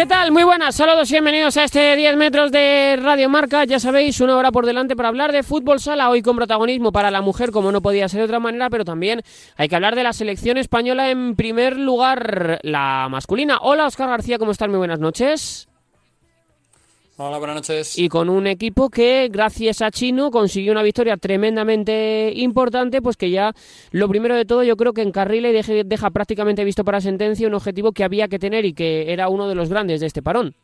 [0.00, 0.32] ¿Qué tal?
[0.32, 3.66] Muy buenas, saludos y bienvenidos a este 10 metros de Radio Marca.
[3.66, 7.10] Ya sabéis, una hora por delante para hablar de fútbol sala, hoy con protagonismo para
[7.10, 9.20] la mujer, como no podía ser de otra manera, pero también
[9.58, 13.58] hay que hablar de la selección española en primer lugar, la masculina.
[13.60, 14.70] Hola, Oscar García, ¿cómo estás?
[14.70, 15.69] Muy buenas noches.
[17.22, 17.98] Hola, buenas noches.
[17.98, 23.30] Y con un equipo que, gracias a Chino, consiguió una victoria tremendamente importante, pues que
[23.30, 23.52] ya,
[23.90, 27.46] lo primero de todo, yo creo que encarrila y deja, deja prácticamente visto para sentencia
[27.46, 30.22] un objetivo que había que tener y que era uno de los grandes de este
[30.22, 30.54] parón.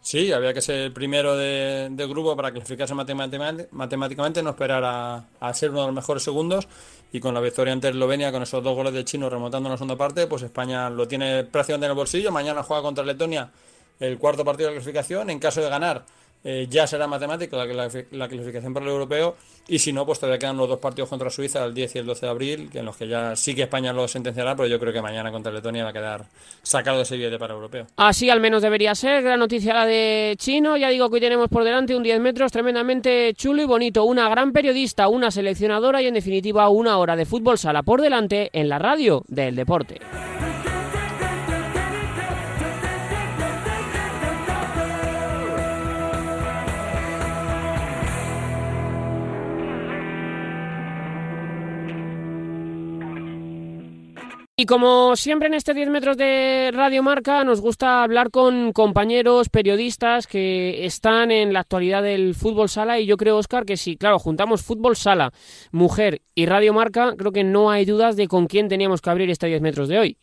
[0.00, 4.82] Sí, había que ser el primero de, de grupo para clasificarse matemáticamente, matemáticamente, no esperar
[4.82, 6.66] a, a, ser uno de los mejores segundos.
[7.12, 9.76] Y con la victoria ante Eslovenia, con esos dos goles de chino remontando en la
[9.76, 12.32] segunda parte, pues España lo tiene prácticamente en el bolsillo.
[12.32, 13.50] Mañana juega contra Letonia
[14.00, 15.30] el cuarto partido de clasificación.
[15.30, 16.04] En caso de ganar,
[16.42, 19.36] eh, ya será matemática la, la, la, clasificación para el europeo.
[19.68, 22.06] Y si no, pues todavía quedan los dos partidos contra Suiza, el 10 y el
[22.06, 24.92] 12 de abril, en los que ya sí que España lo sentenciará, pero yo creo
[24.92, 26.24] que mañana contra Letonia va a quedar
[26.62, 27.86] sacado ese billete para el europeo.
[27.96, 29.22] Así al menos debería ser.
[29.22, 30.78] Gran noticia la de Chino.
[30.78, 34.04] Ya digo que hoy tenemos por delante un 10 metros tremendamente chulo y bonito.
[34.04, 38.48] Una gran periodista, una seleccionadora y en definitiva una hora de fútbol sala por delante
[38.54, 40.00] en la radio del deporte.
[54.60, 59.48] Y como siempre en este 10 metros de Radio Marca nos gusta hablar con compañeros
[59.48, 63.96] periodistas que están en la actualidad del fútbol sala y yo creo, Oscar, que si,
[63.96, 65.32] claro, juntamos fútbol sala,
[65.72, 69.30] mujer y Radio Marca, creo que no hay dudas de con quién teníamos que abrir
[69.30, 70.18] este 10 metros de hoy.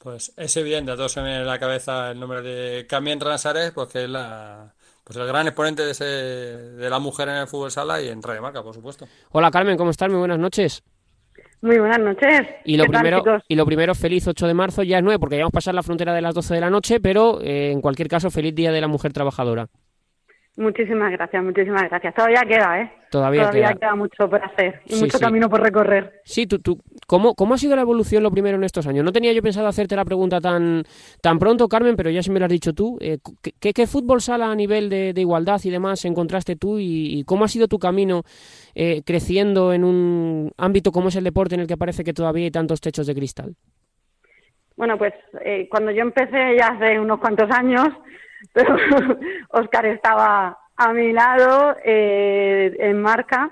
[0.00, 3.20] Pues es evidente, a todos se me viene a la cabeza el nombre de Camien
[3.20, 7.36] Ransares, pues que es la, pues el gran exponente de, ese, de la mujer en
[7.36, 9.06] el fútbol sala y en Radio Marca, por supuesto.
[9.30, 10.08] Hola Carmen, ¿cómo estás?
[10.08, 10.82] Muy buenas noches.
[11.62, 12.42] Muy buenas noches.
[12.64, 15.36] Y lo, primero, tal, y lo primero, feliz 8 de marzo, ya es 9, porque
[15.36, 17.80] ya vamos a pasar la frontera de las 12 de la noche, pero eh, en
[17.80, 19.66] cualquier caso, feliz Día de la Mujer Trabajadora.
[20.56, 22.14] Muchísimas gracias, muchísimas gracias.
[22.14, 22.92] Todavía queda, ¿eh?
[23.10, 23.78] Todavía, Todavía queda.
[23.78, 23.94] queda.
[23.94, 25.24] mucho por hacer y sí, mucho sí.
[25.24, 26.20] camino por recorrer.
[26.24, 29.04] Sí, tú, tú ¿cómo, ¿cómo ha sido la evolución lo primero en estos años?
[29.04, 30.82] No tenía yo pensado hacerte la pregunta tan,
[31.20, 32.98] tan pronto, Carmen, pero ya se me lo has dicho tú.
[33.00, 33.18] Eh,
[33.60, 37.44] ¿qué, ¿qué, fútbol sala a nivel de, igualdad y demás encontraste tú y, y cómo
[37.44, 38.22] ha sido tu camino
[38.74, 42.44] eh, creciendo en un ámbito como es el deporte en el que parece que todavía
[42.44, 43.54] hay tantos techos de cristal?
[44.76, 47.88] Bueno, pues eh, cuando yo empecé ya hace unos cuantos años,
[48.52, 48.76] pero
[49.50, 53.50] Oscar estaba a mi lado eh, en marca,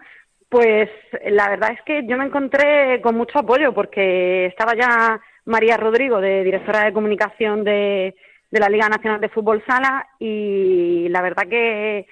[0.54, 0.88] pues
[1.32, 6.20] la verdad es que yo me encontré con mucho apoyo porque estaba ya María Rodrigo,
[6.20, 8.14] de directora de comunicación de,
[8.52, 12.06] la Liga Nacional de Fútbol Sala, y la verdad que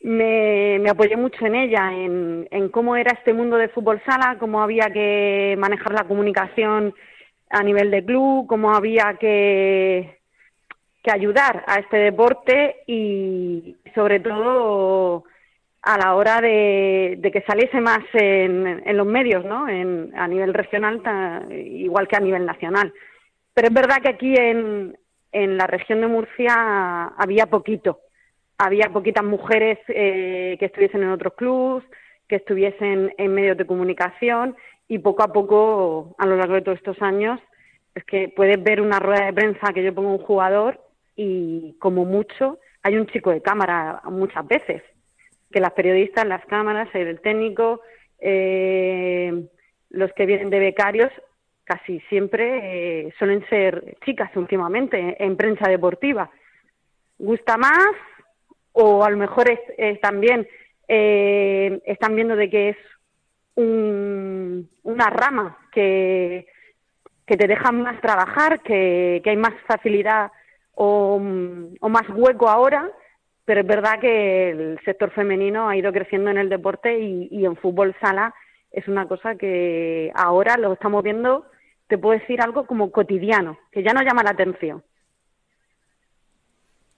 [0.00, 4.88] me, apoyé mucho en ella, en, cómo era este mundo de fútbol sala, cómo había
[4.88, 6.94] que manejar la comunicación
[7.50, 10.20] a nivel de club, cómo había que
[11.04, 15.24] ayudar a este deporte y sobre todo
[15.86, 19.68] a la hora de, que saliese más en, en, los medios, ¿no?
[19.68, 21.00] En, a nivel regional,
[21.52, 22.92] igual que a nivel nacional.
[23.54, 24.98] Pero es verdad que aquí en,
[25.30, 28.00] en la región de Murcia había poquito.
[28.58, 31.84] Había poquitas mujeres eh, que estuviesen en otros clubes,
[32.28, 34.56] que estuviesen en medios de comunicación
[34.88, 37.38] y poco a poco, a lo largo de todos estos años,
[37.94, 40.80] es que puedes ver una rueda de prensa que yo pongo un jugador
[41.14, 44.82] y como mucho hay un chico de cámara muchas veces,
[45.56, 47.80] que las periodistas, las cámaras, el técnico,
[48.18, 49.48] eh,
[49.88, 51.10] los que vienen de becarios,
[51.64, 56.28] casi siempre eh, suelen ser chicas últimamente en prensa deportiva.
[57.18, 57.88] ¿Gusta más?
[58.72, 59.46] O a lo mejor
[60.02, 60.46] también
[60.88, 62.76] eh, están viendo de que es
[63.54, 66.48] un, una rama que,
[67.26, 70.32] que te dejan más trabajar, que, hay más facilidad
[70.74, 72.90] o, más hueco ahora,
[73.46, 77.46] pero es verdad que el sector femenino ha ido creciendo en el deporte y, y,
[77.46, 78.34] en fútbol sala
[78.70, 81.46] es una cosa que ahora lo estamos viendo,
[81.86, 84.82] te puedo decir algo como cotidiano, que ya no llama la atención.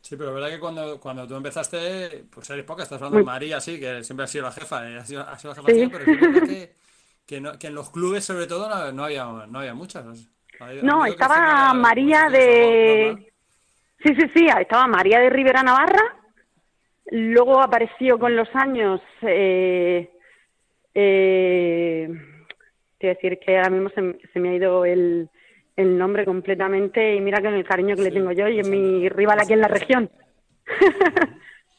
[0.00, 3.25] Sí, pero es verdad que cuando, cuando tú empezaste, pues eres poca, estás hablando de
[3.25, 5.89] María, sí, que siempre ha sido la jefa, ha sido, ha sido la jefa, sí.
[5.93, 6.73] pero es verdad que,
[7.27, 10.06] que, no, que, en los clubes sobre todo no, no había, no había muchas.
[10.83, 13.33] No, estaba María de...
[14.03, 16.18] Sí, sí, sí, estaba María de Rivera Navarra,
[17.11, 20.11] luego apareció con los años, eh,
[20.95, 22.09] eh,
[22.99, 25.29] quiero decir que ahora mismo se, se, me ha ido el,
[25.77, 28.69] el nombre completamente y mira con el cariño que sí, le tengo yo y es
[28.69, 30.11] mi rival aquí en la región.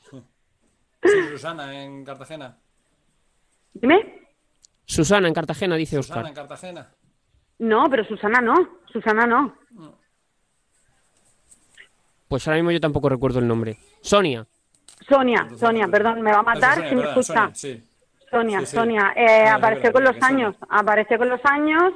[0.09, 0.21] Sí,
[1.31, 2.57] Susana en Cartagena.
[3.73, 4.27] Dime.
[4.85, 6.29] Susana en Cartagena, dice Susana Oscar.
[6.29, 6.89] en Cartagena.
[7.59, 8.55] No, pero Susana no,
[8.91, 9.55] Susana no.
[9.71, 9.99] no.
[12.27, 13.77] Pues ahora mismo yo tampoco recuerdo el nombre.
[14.01, 14.47] Sonia.
[15.07, 17.51] Sonia, Sonia, perdón, me va a matar si me escucha.
[18.29, 21.93] Sonia, Sonia, eh, apareció con los años, apareció con los años,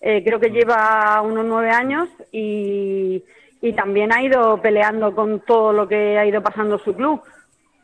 [0.00, 3.22] eh, creo que lleva unos nueve años y,
[3.62, 7.22] y también ha ido peleando con todo lo que ha ido pasando su club,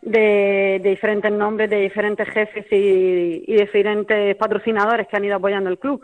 [0.03, 5.79] de, diferentes nombres, de diferentes jefes y, y, diferentes patrocinadores que han ido apoyando el
[5.79, 6.01] club.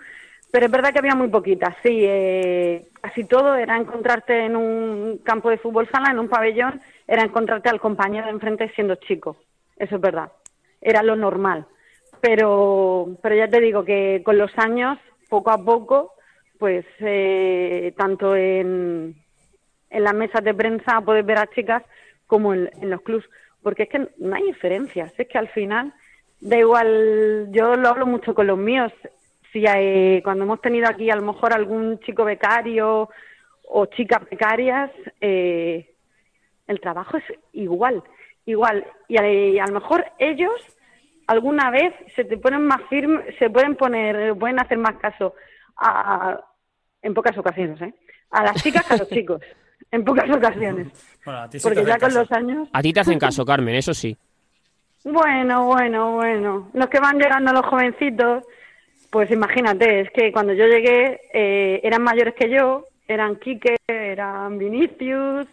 [0.51, 5.21] Pero es verdad que había muy poquitas, sí, eh, casi todo era encontrarte en un
[5.25, 6.81] campo de fútbol sala, en un pabellón,
[7.13, 9.37] era encontrarte al compañero de enfrente siendo chico,
[9.77, 10.33] eso es verdad,
[10.81, 11.67] era lo normal.
[12.23, 14.99] Pero, pero ya te digo que con los años,
[15.29, 16.15] poco a poco,
[16.59, 19.15] pues eh, tanto en,
[19.91, 21.83] en las mesas de prensa puedes ver a chicas
[22.27, 23.29] como en, los clubs,
[23.63, 25.93] porque es que no hay diferencias, es que al final
[26.41, 28.91] da igual, yo lo hablo mucho con los míos,
[29.53, 33.11] si hay, cuando hemos tenido aquí a lo mejor algún chico becario
[33.69, 35.92] o chicas becarias, eh,
[36.73, 38.03] el trabajo es igual,
[38.45, 40.61] igual, y a lo mejor ellos
[41.27, 45.35] alguna vez se te ponen más firmes, se pueden poner, pueden hacer más caso
[45.77, 46.41] a,
[47.01, 47.95] en pocas ocasiones, ¿eh?
[48.31, 49.41] A las chicas que a los chicos,
[49.91, 50.89] en pocas ocasiones.
[51.63, 52.69] Porque ya con los años.
[52.73, 54.17] A ti te hacen caso, Carmen, eso sí.
[55.05, 56.71] Bueno, bueno, bueno.
[56.75, 58.45] Los que van llegando los jovencitos,
[59.11, 64.59] pues imagínate, es que cuando yo llegué eh, eran mayores que yo, eran Quique, eran
[64.59, 65.47] Vinicius,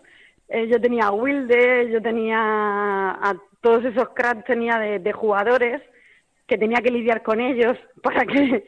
[0.50, 5.82] eh, yo tenía a Wilde, yo tenía a todos esos cracks tenía de, jugadores
[6.48, 8.66] que tenía que lidiar con ellos para que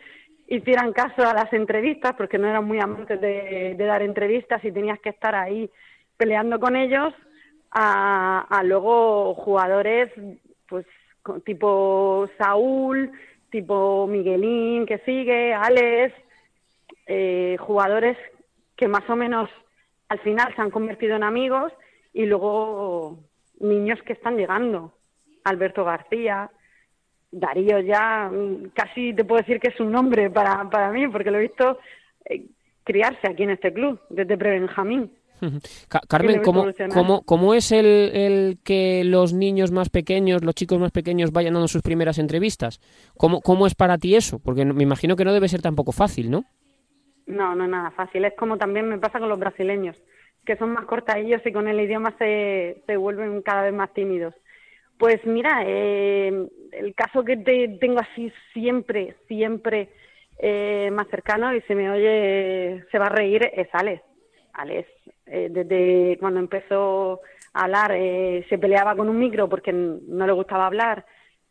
[0.48, 5.00] hicieran caso a las entrevistas, porque no eran muy amantes de, dar entrevistas y tenías
[5.00, 5.69] que estar ahí
[6.18, 7.13] peleando con ellos,
[7.72, 10.12] a, luego jugadores
[10.68, 10.86] pues
[11.45, 13.12] tipo Saúl,
[13.50, 16.13] tipo Miguelín que sigue, Alex,
[17.07, 18.18] eh, jugadores
[18.75, 19.50] que más o menos
[20.12, 21.72] al final se han convertido en amigos
[22.13, 23.18] y luego
[23.62, 24.92] niños que están llegando.
[25.46, 26.52] Alberto García,
[27.31, 31.31] Darío ya, mm, casi te puedo decir que es un nombre para, para mí, porque
[31.31, 31.80] lo he visto
[32.25, 32.44] eh,
[32.84, 35.13] criarse aquí en este club, desde pre-Benjamín.
[36.10, 40.92] Carmen, ¿cómo, ¿cómo, ¿cómo, es el, el, que los niños más pequeños, los chicos más
[40.92, 42.81] pequeños vayan dando sus primeras entrevistas?
[43.16, 44.40] ¿Cómo, ¿Cómo es para ti eso?
[44.40, 46.44] Porque me imagino que no debe ser tampoco fácil, ¿no?
[47.31, 48.25] No, no es nada fácil.
[48.25, 49.98] Es como también me pasa con los brasileños
[50.45, 54.33] que son más cortadillos y con el idioma se, se vuelven cada vez más tímidos.
[54.98, 59.89] Pues mira, eh, el caso que te tengo así siempre, siempre
[60.38, 64.04] eh, más cercano y se me oye, se va a reír, es Alex.
[64.54, 64.89] Alex,
[65.25, 67.22] eh, desde cuando empezó
[67.54, 71.06] a hablar, se peleaba con un micro porque no le gustaba hablar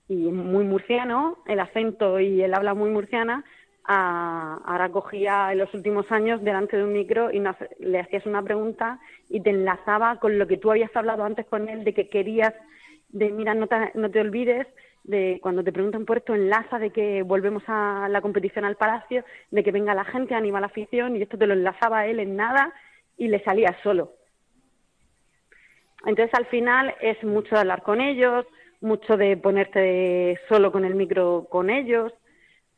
[0.09, 3.45] y muy murciano, el acento y el habla muy murciana,
[3.85, 7.43] ahora cogía en los últimos años delante de un micro y
[7.79, 11.69] le hacías una pregunta y te enlazaba con lo que tú habías hablado antes con
[11.69, 12.55] él de que querías,
[13.09, 14.67] de mira, no te, no te olvides
[15.05, 19.25] de cuando te preguntan por esto, enlaza de que volvemos a la competición al Palacio,
[19.51, 22.37] de que venga la gente, anima la afición y esto te lo enlazaba él en
[22.37, 22.73] nada
[23.17, 24.13] y le salía solo.
[26.07, 28.47] Entonces al final es mucho de hablar con ellos,
[28.81, 32.13] mucho de ponerte solo con el micro con ellos,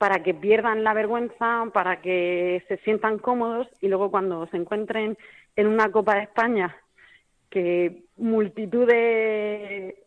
[0.02, 5.16] para que pierdan la vergüenza, para que se sientan cómodos y luego cuando se encuentren
[5.54, 6.76] en una Copa de España
[7.48, 10.02] que multitud de,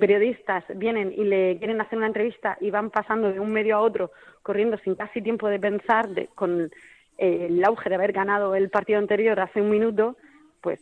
[0.00, 3.80] periodistas vienen y le quieren hacer una entrevista y van pasando de un medio a
[3.80, 6.70] otro corriendo sin casi tiempo de pensar con
[7.18, 10.16] el auge de haber ganado el partido anterior hace un minuto,
[10.62, 10.80] pues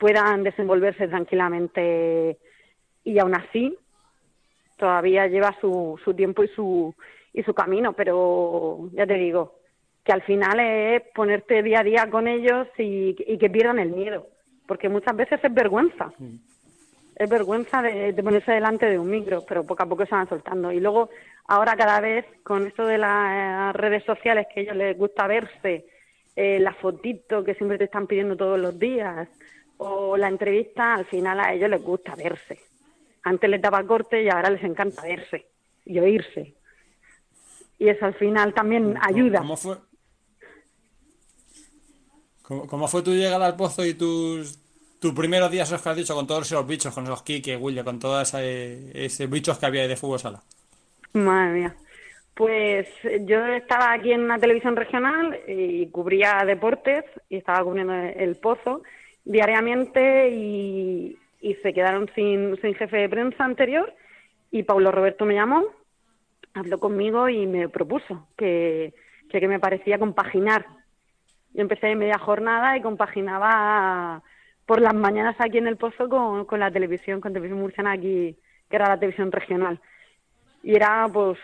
[0.00, 2.38] puedan desenvolverse tranquilamente
[3.04, 3.78] y aún así
[4.76, 6.94] todavía lleva su, su tiempo y su,
[7.32, 9.58] y su camino, pero ya te digo,
[10.04, 14.28] que al final es ponerte día a día con ellos y, que pierdan el miedo,
[14.66, 16.12] porque muchas veces es vergüenza.
[17.16, 20.72] Es vergüenza de, ponerse delante de un micro, pero poco a poco se van soltando.
[20.72, 21.10] Y luego,
[21.46, 25.86] ahora cada vez, con esto de las redes sociales, que a ellos les gusta verse,
[26.36, 29.28] eh, la fotito que siempre te están pidiendo todos los días,
[29.78, 32.73] o la entrevista, al final a ellos les gusta verse
[33.24, 35.46] antes les daba corte y ahora les encanta verse
[35.84, 36.54] y oírse.
[37.78, 39.38] Y eso al final también ayuda.
[39.38, 39.76] ¿Cómo fue,
[42.42, 44.58] cómo, fue tu llegada al pozo y tus,
[45.00, 47.84] tus primeros días, os que has dicho, con todos esos bichos, con los Kike, William,
[47.84, 50.42] con todos esos bichos que había ahí de fútbol sala?
[51.14, 51.76] Madre mía.
[52.34, 52.88] Pues
[53.20, 58.82] yo estaba aquí en una televisión regional y cubría deportes y estaba cubriendo el pozo
[59.24, 63.92] diariamente y, y se quedaron sin, sin jefe de prensa anterior
[64.50, 65.62] y Paulo Roberto me llamó,
[66.54, 68.94] habló conmigo y me propuso que,
[69.28, 70.64] que, me parecía compaginar.
[71.52, 74.22] Yo empecé en media jornada y compaginaba
[74.64, 78.38] por las mañanas aquí en el Pozo con, con la televisión, con Televisión Murciana aquí,
[78.70, 79.78] que era la televisión regional.
[80.62, 81.38] Y era pues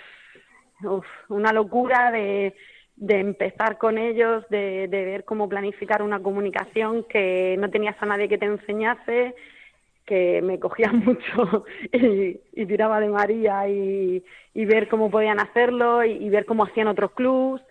[0.83, 2.54] uf, una locura de,
[2.97, 8.07] de empezar con ellos, de, de ver cómo planificar una comunicación que no tenías a
[8.07, 9.35] nadie que te enseñase,
[10.07, 14.23] que me cogía mucho y, tiraba de María y,
[14.54, 17.62] ver cómo podían hacerlo y, ver cómo hacían otros clubs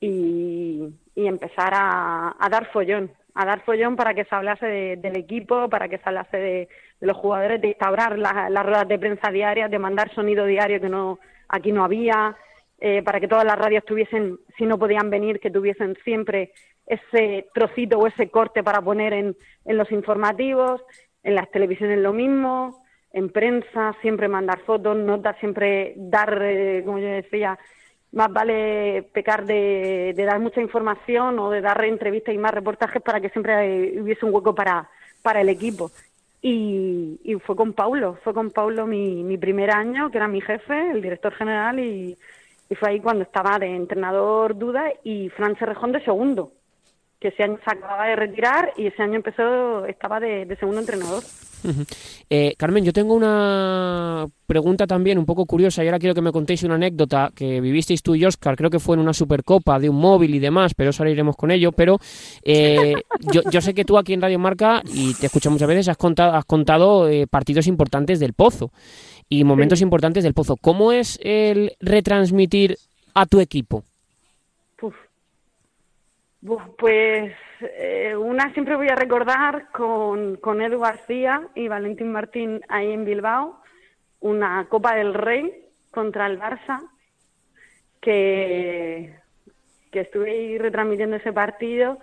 [0.00, 5.16] y, empezar a, a dar follón, a dar follón para que se hablase de- del
[5.18, 6.68] equipo, para que se hablase de,
[7.00, 10.80] de los jugadores, de instaurar la- las ruedas de prensa diarias, de mandar sonido diario
[10.80, 11.18] que no
[11.48, 12.36] aquí no había,
[12.78, 16.52] eh, para que todas las radios tuviesen, si no podían venir, que tuviesen siempre
[16.86, 20.80] ese trocito o ese corte para poner en, en los informativos,
[21.22, 26.98] en las televisiones lo mismo, en prensa, siempre mandar fotos, notas, siempre dar, eh, como
[26.98, 27.58] yo decía,
[28.12, 33.02] más vale pecar de, de dar mucha información o de dar entrevistas y más reportajes
[33.02, 34.88] para que siempre hubiese un hueco para,
[35.22, 35.90] para el equipo.
[36.42, 40.40] Y, y fue con Paulo, fue con Paulo mi, mi primer año, que era mi
[40.40, 42.16] jefe, el director general, y,
[42.68, 46.52] y fue ahí cuando estaba de entrenador Duda y Fran Cerrejón de segundo,
[47.20, 50.80] que ese año se acababa de retirar y ese año empezó, estaba de, de segundo
[50.80, 51.22] entrenador.
[52.30, 56.32] Eh, Carmen, yo tengo una pregunta también un poco curiosa y ahora quiero que me
[56.32, 59.90] contéis una anécdota que vivisteis tú y Oscar, creo que fue en una supercopa de
[59.90, 61.98] un móvil y demás, pero eso ahora iremos con ello, pero
[62.42, 62.94] eh,
[63.32, 65.96] yo, yo sé que tú aquí en Radio Marca, y te escucho muchas veces, has
[65.96, 68.72] contado, has contado eh, partidos importantes del Pozo
[69.28, 70.56] y momentos importantes del Pozo.
[70.56, 72.78] ¿Cómo es el retransmitir
[73.14, 73.84] a tu equipo?
[76.78, 82.92] Pues eh, una siempre voy a recordar con, con Edu García y Valentín Martín ahí
[82.92, 83.60] en Bilbao,
[84.20, 86.88] una Copa del Rey contra el Barça,
[88.00, 89.14] que,
[89.90, 91.98] que estuve ahí retransmitiendo ese partido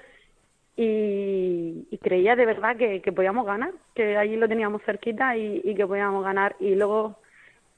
[0.75, 5.62] y, y creía de verdad que, que podíamos ganar, que allí lo teníamos cerquita y,
[5.63, 6.56] y que podíamos ganar.
[6.60, 7.20] Y luego,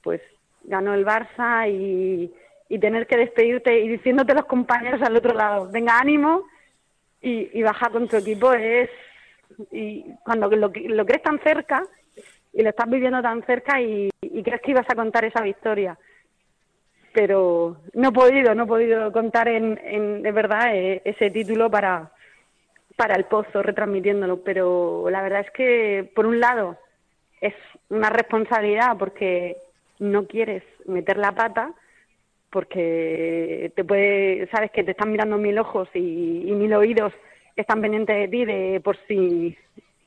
[0.02, 0.20] pues
[0.64, 2.30] ganó el Barça y,
[2.70, 6.44] y tener que despedirte y diciéndote los compañeros al otro lado, venga, ánimo
[7.20, 8.88] y, y baja con tu equipo es.
[9.72, 11.82] Y cuando lo, lo crees tan cerca
[12.52, 15.98] y lo estás viviendo tan cerca y, y crees que ibas a contar esa victoria.
[17.12, 21.68] Pero no he podido, no he podido contar en, en de verdad eh, ese título
[21.68, 22.12] para,
[22.94, 24.44] para el pozo retransmitiéndolo.
[24.44, 26.78] Pero la verdad es que, por un lado,
[27.40, 27.54] es
[27.88, 29.56] una responsabilidad porque
[29.98, 31.72] no quieres meter la pata,
[32.50, 37.12] porque te puede, sabes que te están mirando mil ojos y, mil oídos
[37.56, 39.56] están pendientes de ti de por si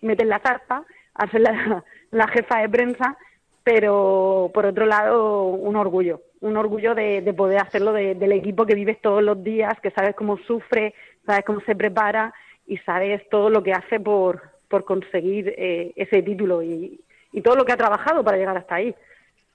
[0.01, 0.83] metes la zarpa,
[1.13, 3.17] hacer la, la jefa de prensa,
[3.63, 8.65] pero por otro lado un orgullo, un orgullo de, de poder hacerlo de- del equipo
[8.65, 10.93] que vives todos los días, que sabes cómo sufre,
[11.25, 12.33] sabes cómo se prepara
[12.67, 17.00] y sabes todo lo que hace por, por conseguir eh, ese título y,
[17.31, 18.93] y todo lo que ha trabajado para llegar hasta ahí.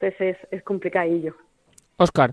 [0.00, 1.34] Entonces es, es complicadillo.
[1.96, 2.32] Oscar.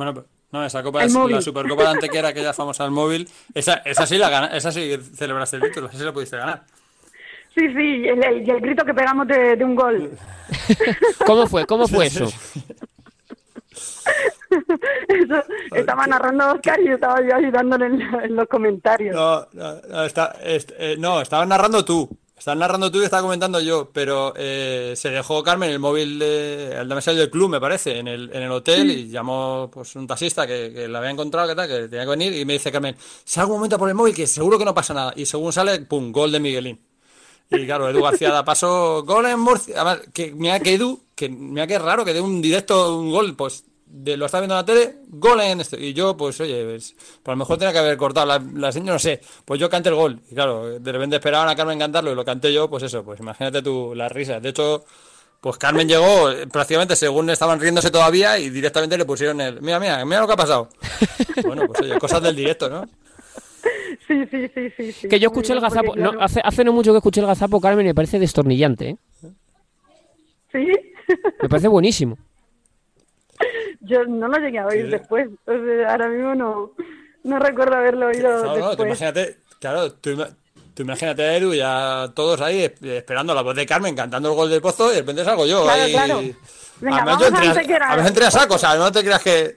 [0.00, 3.28] Bueno, pues, no, esa copa es la Supercopa de Antequera, aquella famosa al móvil.
[3.54, 6.62] Esa, esa sí la gana, esa sí celebraste el título, esa sí la pudiste ganar.
[7.54, 10.10] Sí, sí, y el, el grito que pegamos de, de un gol.
[11.26, 11.66] ¿Cómo fue?
[11.66, 12.32] ¿Cómo fue eso?
[15.08, 19.14] Eso, estaba narrando Oscar y yo estaba yo ayudándole en, en los comentarios.
[19.14, 22.08] No, no, no, está, est- eh, no, estabas narrando tú.
[22.40, 26.72] Estabas narrando tú y estaba comentando yo, pero eh, se dejó Carmen el móvil de,
[26.72, 30.06] el de del club, me parece, en el, en el hotel y llamó pues un
[30.06, 32.72] taxista que, que la había encontrado, que tal, que tenía que venir y me dice
[32.72, 35.12] Carmen, salgo un momento por el móvil que seguro que no pasa nada.
[35.16, 36.80] Y según sale, pum, gol de Miguelín.
[37.50, 39.74] Y claro, Edu García da paso, gol en Murcia.
[39.76, 43.36] Además, que mira que Edu, que mira que raro que dé un directo, un gol,
[43.36, 45.80] pues de, lo está viendo en la tele, gol en este.
[45.80, 48.72] Y yo, pues oye, pues, pues a lo mejor tenía que haber cortado la, la
[48.72, 49.20] señal, no sé.
[49.44, 50.20] Pues yo canté el gol.
[50.30, 53.20] Y claro, de repente esperaban a Carmen cantarlo y lo canté yo, pues eso, pues
[53.20, 54.40] imagínate tú las risas.
[54.42, 54.84] De hecho,
[55.40, 59.80] pues Carmen llegó eh, prácticamente según estaban riéndose todavía y directamente le pusieron el, mira,
[59.80, 60.68] mira, mira lo que ha pasado.
[61.42, 62.86] Bueno, pues oye, cosas del directo, ¿no?
[64.06, 64.92] Sí, sí, sí, sí.
[64.92, 65.08] sí.
[65.08, 67.60] Que yo escuché el gazapo, no, claro, hace, hace no mucho que escuché el gazapo,
[67.60, 68.96] Carmen, y me parece destornillante, ¿eh?
[70.52, 70.66] Sí,
[71.42, 72.18] Me parece buenísimo.
[73.80, 74.90] yo no lo llegué a oír Sí.
[74.90, 75.28] después.
[75.46, 76.72] O sea, ahora mismo no,
[77.24, 78.86] no recuerdo haberlo oído No, no, tú después.
[78.88, 80.30] imagínate, claro, tú, ima-
[80.74, 84.30] tú imagínate a Edu y a todos ahí eh, esperando la voz de Carmen cantando
[84.30, 85.92] el gol del pozo y de repente salgo yo Claro, ahí.
[85.92, 86.20] claro.
[86.20, 87.38] Venga, Además, vamos yo a
[87.90, 89.56] a, veces entré a saco, o sea, no te creas que.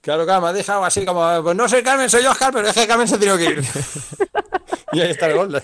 [0.00, 2.66] Claro, claro, me has dejado así como, pues no soy Carmen, soy yo Oscar, pero
[2.66, 3.62] es que Carmen se tiene que ir.
[4.92, 5.62] y ahí está el gol.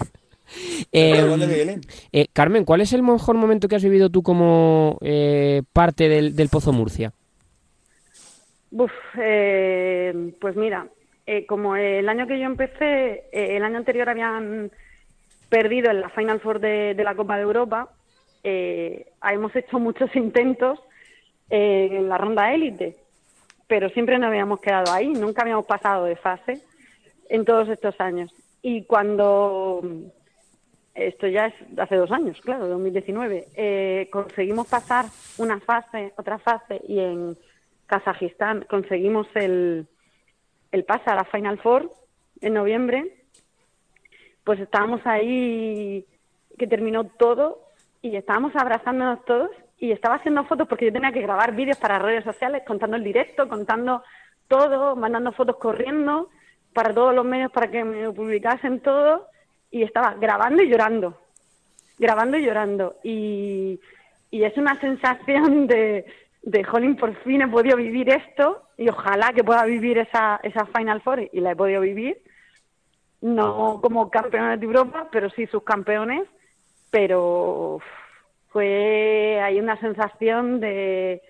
[0.92, 1.80] Eh,
[2.12, 6.36] eh, Carmen, ¿cuál es el mejor momento que has vivido tú como eh, parte del,
[6.36, 7.12] del Pozo Murcia?
[9.18, 10.86] Eh, pues mira,
[11.26, 14.70] eh, como el año que yo empecé, eh, el año anterior habían
[15.48, 17.90] perdido en la Final Four de, la Copa de Europa,
[18.44, 20.78] eh, hemos hecho muchos intentos
[21.50, 22.96] eh, en la ronda élite,
[23.66, 26.60] pero siempre nos habíamos quedado ahí, nunca habíamos pasado de fase
[27.28, 28.32] en todos estos años.
[28.62, 29.82] Y cuando,
[30.94, 35.06] esto ya es hace dos años, claro, 2019, eh, conseguimos pasar
[35.38, 37.36] una fase, otra fase, y en
[37.88, 39.88] Kazajistán conseguimos el,
[40.70, 41.90] el pase a la Final Four
[42.40, 43.24] en noviembre,
[44.44, 46.06] pues estábamos ahí
[46.56, 47.60] que terminó todo
[48.02, 51.98] y estábamos abrazándonos todos y estaba haciendo fotos porque yo tenía que grabar vídeos para
[51.98, 54.02] redes sociales contando el directo, contando
[54.48, 56.28] todo, mandando fotos corriendo
[56.74, 59.26] para todos los medios para que me publicasen todo
[59.70, 61.18] y estaba grabando y llorando,
[61.98, 62.96] grabando y llorando.
[63.02, 63.80] Y,
[64.30, 66.06] y es una sensación de,
[66.42, 70.66] de, jolín, por fin he podido vivir esto y ojalá que pueda vivir esa, esa
[70.66, 72.18] Final Four y la he podido vivir.
[73.20, 76.22] No como campeones de Europa, pero sí sus campeones,
[76.90, 77.80] pero
[78.50, 81.20] fue hay una sensación de,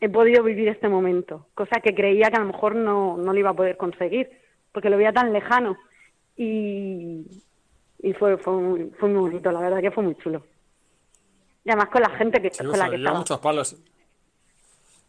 [0.00, 3.38] he podido vivir este momento, cosa que creía que a lo mejor no, no lo
[3.38, 4.30] iba a poder conseguir,
[4.72, 5.76] porque lo veía tan lejano.
[6.36, 7.26] Y,
[8.02, 10.42] y fue, fue, muy, fue muy bonito, la verdad que fue muy chulo.
[11.66, 13.18] Y además con la gente que, con la que estaba.
[13.18, 13.76] muchos palos.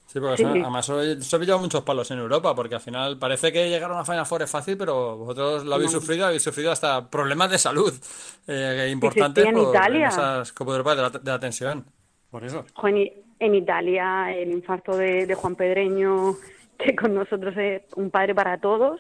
[0.08, 3.70] Sí, porque además se ha pillado muchos palos en Europa, porque al final parece que
[3.70, 7.08] llegar a una Final Four es fácil, pero vosotros lo habéis sufrido, habéis sufrido hasta
[7.10, 7.94] problemas de salud
[8.48, 10.08] eh, importantes en por Italia.
[10.08, 11.86] esas Copa de Europa de la, de la tensión.
[12.32, 12.66] Por eso.
[13.40, 16.36] En, Italia, el infarto de, Juan Pedreño,
[16.80, 19.00] que con nosotros es un padre para todos,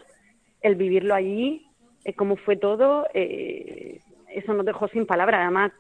[0.62, 1.66] el vivirlo allí,
[2.06, 4.00] eh, cómo fue todo, eh,
[4.30, 5.42] eso nos dejó sin palabras.
[5.42, 5.72] Además,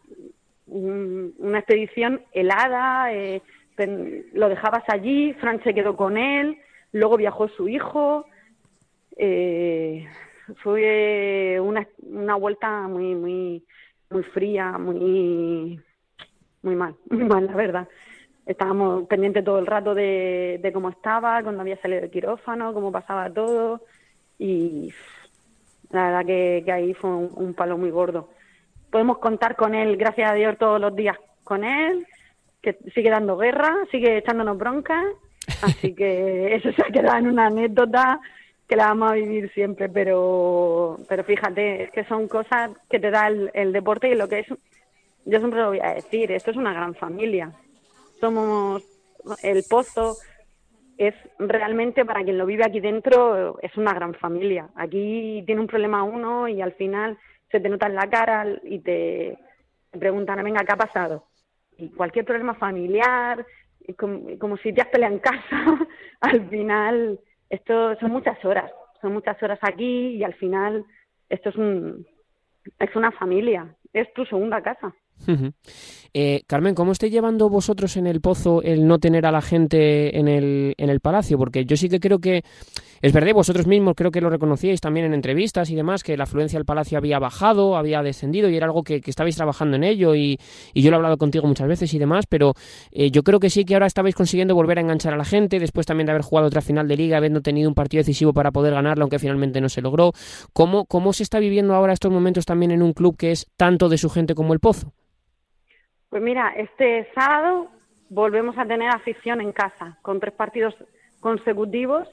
[0.67, 3.13] una expedición helada.
[3.13, 3.41] Eh,
[4.33, 6.57] lo dejabas allí, Fran se quedó con él,
[6.91, 8.25] luego viajó su hijo.
[9.17, 10.07] Eh,
[10.63, 13.65] fue una, una vuelta muy, muy,
[14.09, 15.79] muy fría, muy,
[16.61, 17.87] muy mal, muy mal, la verdad.
[18.45, 23.29] Estábamos pendientes todo el rato de, cómo estaba, cuando había salido de quirófano, cómo pasaba
[23.29, 23.81] todo.
[24.39, 24.93] Y
[25.89, 28.29] la verdad que ahí fue un palo muy gordo.
[28.97, 32.07] Podemos contar con él, gracias a Dios, todos los días con él
[32.63, 35.03] que sigue dando guerra, sigue echándonos bronca,
[35.61, 38.19] así que eso se ha quedado en una anécdota
[38.67, 43.11] que la vamos a vivir siempre, pero, pero fíjate, es que son cosas que te
[43.11, 46.57] da el, deporte y lo que es, yo siempre lo voy a decir, esto es
[46.57, 47.51] una gran familia.
[48.19, 48.81] Somos
[49.43, 50.15] el pozo,
[50.97, 54.69] es realmente para quien lo vive aquí dentro, es una gran familia.
[54.73, 57.15] Aquí tiene un problema uno y al final
[57.51, 59.37] se te nota en la cara y te,
[59.91, 61.27] te preguntan, venga, ¿qué ha pasado?
[61.77, 63.45] y cualquier problema familiar,
[63.97, 65.87] como, si te has peleado en casa,
[66.21, 70.85] al final esto son muchas horas, son muchas horas aquí y al final
[71.29, 72.05] esto es un
[72.79, 74.93] es una familia, es tu segunda casa.
[76.13, 80.17] Eh, Carmen, ¿cómo estáis llevando vosotros en el pozo el no tener a la gente
[80.17, 81.37] en el, en el palacio?
[81.37, 82.43] Porque yo sí que creo que,
[83.01, 86.23] es verdad, vosotros mismos creo que lo reconocíais también en entrevistas y demás, que la
[86.23, 90.15] afluencia al palacio había bajado, había descendido y era algo que, estabais trabajando en ello
[90.15, 90.39] y,
[90.73, 92.53] yo lo he hablado contigo muchas veces y demás, pero
[92.91, 95.59] eh, yo creo que sí que ahora estabais consiguiendo volver a enganchar a la gente,
[95.59, 98.51] después también de haber jugado otra final de liga, habiendo tenido un partido decisivo para
[98.51, 100.13] poder ganarlo, aunque finalmente no se logró.
[100.53, 103.89] ¿Cómo, cómo se está viviendo ahora estos momentos también en un club que es tanto
[103.89, 104.93] de su gente como el pozo?
[106.09, 107.69] Pues mira, este sábado
[108.09, 110.75] volvemos a tener afición en casa, con tres partidos
[111.19, 112.07] consecutivos.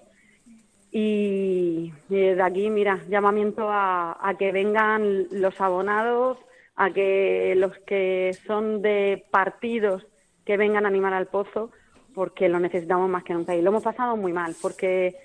[0.90, 6.38] Y, de aquí, mira, llamamiento a, que vengan los abonados,
[6.76, 10.06] a que los que son de partidos
[10.44, 11.70] que vengan a animar al pozo,
[12.14, 13.56] porque lo necesitamos más que nunca.
[13.56, 15.16] Y lo hemos pasado muy mal, porque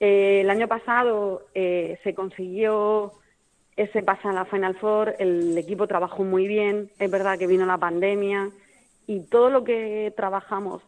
[0.00, 3.12] eh, el año pasado eh, se consiguió
[3.76, 7.64] ese pasa en la Final Four, el equipo trabajó muy bien, es verdad que vino
[7.64, 8.50] la pandemia
[9.06, 10.82] y todo lo que trabajamos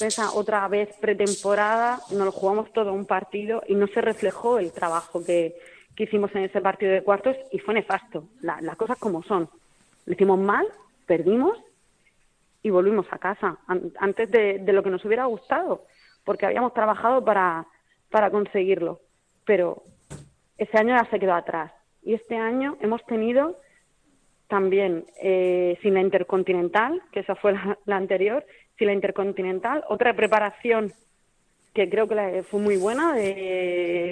[0.00, 4.72] esa otra vez pretemporada, nos lo jugamos todo un partido y no se reflejó el
[4.72, 5.54] trabajo que,
[5.96, 9.48] hicimos en ese partido de cuartos y fue nefasto, las cosas como son.
[10.06, 10.66] Lo hicimos mal,
[11.06, 11.56] perdimos
[12.64, 13.58] y volvimos a casa
[14.00, 15.84] antes de, de, lo que nos hubiera gustado,
[16.24, 17.64] porque habíamos trabajado para,
[18.10, 18.98] para conseguirlo,
[19.44, 19.84] pero
[20.58, 21.70] ese año ya se quedó atrás
[22.04, 23.58] y este año hemos tenido
[24.48, 27.54] también, eh, sin la Intercontinental, que esa fue
[27.86, 28.44] la, anterior,
[28.78, 30.92] sin la Intercontinental, otra preparación
[31.72, 33.14] que creo que fue muy buena,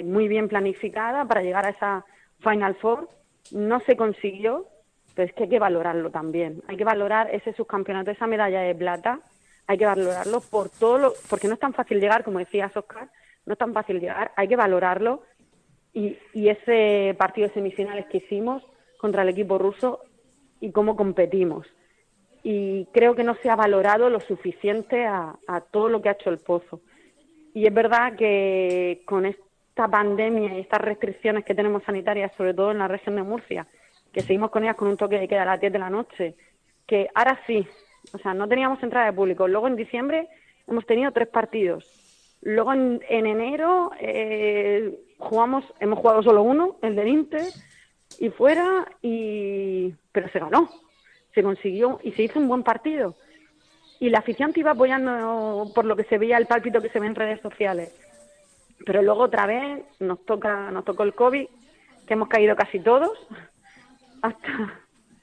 [0.03, 2.05] muy bien planificada para llegar a esa
[2.39, 3.07] Final Four.
[3.51, 4.67] No se consiguió,
[5.15, 6.61] pero es que hay que valorarlo también.
[6.67, 9.21] Hay que valorar ese subcampeonato, esa medalla de plata,
[9.67, 13.09] hay que valorarlo por todo lo, porque no es tan fácil llegar, como decía Oscar,
[13.45, 15.23] no es tan fácil llegar, hay que valorarlo
[15.93, 18.63] y, ese partido de semifinales que hicimos
[18.97, 19.99] contra el equipo ruso
[20.59, 21.67] y cómo competimos.
[22.41, 25.35] Y creo que no se ha valorado lo suficiente a,
[25.71, 26.81] todo lo que ha hecho el Pozo.
[27.53, 32.71] Y es verdad que con esta pandemia y estas restricciones que tenemos sanitarias, sobre todo
[32.71, 33.67] en la región de Murcia,
[34.11, 36.35] que seguimos con ellas con un toque de queda a las 10 de la noche,
[36.87, 37.65] que ahora sí,
[38.13, 39.47] o sea, no teníamos entrada de público.
[39.47, 40.27] Luego en diciembre
[40.67, 42.03] hemos tenido tres partidos.
[42.41, 47.47] Luego en, enero eh, jugamos, hemos jugado solo uno, el del Inter,
[48.19, 50.69] y fuera, y pero se ganó,
[51.33, 53.15] se consiguió y se hizo un buen partido.
[53.99, 56.99] Y la afición te iba apoyando por lo que se veía el pálpito que se
[56.99, 57.97] ve en redes sociales.
[58.85, 61.47] Pero luego otra vez nos toca, nos tocó el COVID,
[62.05, 63.11] que hemos caído casi todos,
[64.21, 64.81] hasta,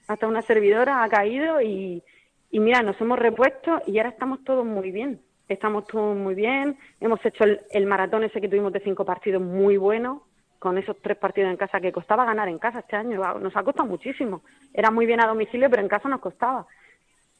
[0.09, 2.03] hasta una servidora ha caído y,
[2.51, 5.21] y mira, nos hemos repuesto y ahora estamos todos muy bien.
[5.51, 6.79] Estamos todos muy bien.
[7.01, 10.23] Hemos hecho el, maratón ese que tuvimos de cinco partidos muy bueno
[10.61, 13.19] con esos tres partidos en casa que costaba ganar en casa este año.
[13.41, 14.43] Nos ha costado muchísimo.
[14.73, 16.69] Era muy bien a domicilio, pero en casa nos costaba.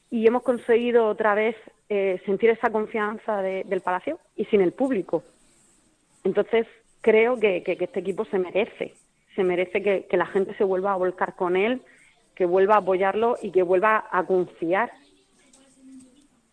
[0.09, 1.55] Y hemos conseguido otra vez
[1.87, 5.23] eh, sentir esa confianza del Palacio y sin el público.
[6.25, 6.67] Entonces,
[6.99, 8.93] creo que, este equipo se merece,
[9.37, 11.81] se merece que, que la gente se vuelva a volcar con él,
[12.35, 14.91] que vuelva a apoyarlo y que vuelva a confiar.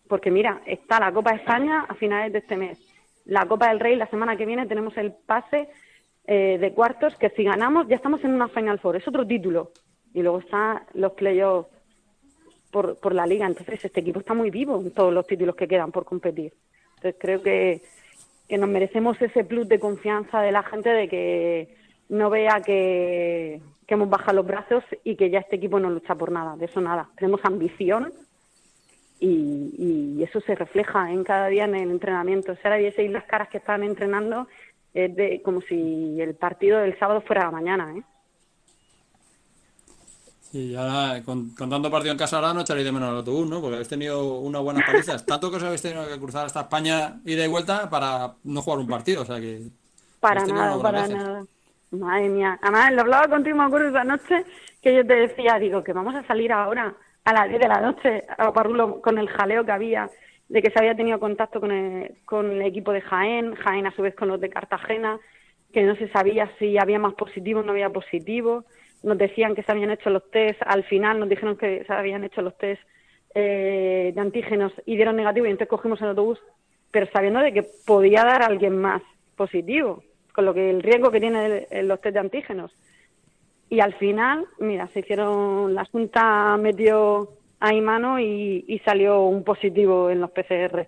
[0.09, 2.79] Porque mira, está la Copa de España a finales de este mes.
[3.25, 5.69] La Copa del Rey la semana que viene tenemos el pase
[6.25, 9.71] eh, de cuartos que si ganamos ya estamos en una Final Four, es otro título.
[10.15, 11.69] Y luego están los playoffs
[12.71, 13.45] por, por la liga.
[13.45, 16.53] Entonces este equipo está muy vivo en todos los títulos que quedan por competir.
[16.95, 17.83] Entonces creo que,
[18.47, 21.75] que nos merecemos ese plus de confianza de la gente de que
[22.09, 26.15] no vea que, que hemos bajado los brazos y que ya este equipo no lucha
[26.15, 26.57] por nada.
[26.57, 27.09] De eso nada.
[27.15, 28.11] Tenemos ambición
[29.19, 32.55] y, y eso se refleja en cada día en el entrenamiento.
[32.55, 34.47] Si ahora vieseis las caras que están entrenando
[34.93, 38.03] es de como si el partido del sábado fuera mañana, ¿eh?
[40.51, 43.61] Y ahora, con, tanto partido en casa ahora no echaréis de menos el autobús, ¿no?
[43.61, 45.23] Porque habéis tenido una buena palizas.
[45.23, 48.79] Tanto que os habéis tenido que cruzar hasta España ida y vuelta para no jugar
[48.79, 49.67] un partido, o sea que...
[50.19, 51.45] Para nada, para nada.
[51.91, 52.57] Madre mía.
[52.63, 54.43] Además, lo hablaba contigo, me acuerdo esa noche,
[54.81, 56.95] que yo te decía, digo, que vamos a salir ahora
[57.29, 60.09] a las 10 de la noche a Parrulo con el jaleo que había
[60.47, 63.91] de que se había tenido contacto con el, con el equipo de Jaén, Jaén a
[63.91, 65.19] su vez con los de Cartagena,
[65.71, 68.65] que no se sabía si había más positivos no había positivos.
[69.03, 72.23] Nos decían que se habían hecho los test, al final nos dijeron que se habían
[72.23, 72.81] hecho los test
[73.35, 76.39] eh, de antígenos y dieron negativo y entonces cogimos el autobús,
[76.89, 79.03] pero sabiendo de que podía dar a alguien más
[79.35, 82.71] positivo, con lo que el riesgo que tiene los test de antígenos.
[83.69, 87.29] Y al final, mira, se hicieron, la Junta metió
[87.59, 90.87] ahí mano y, salió un positivo en los PCR.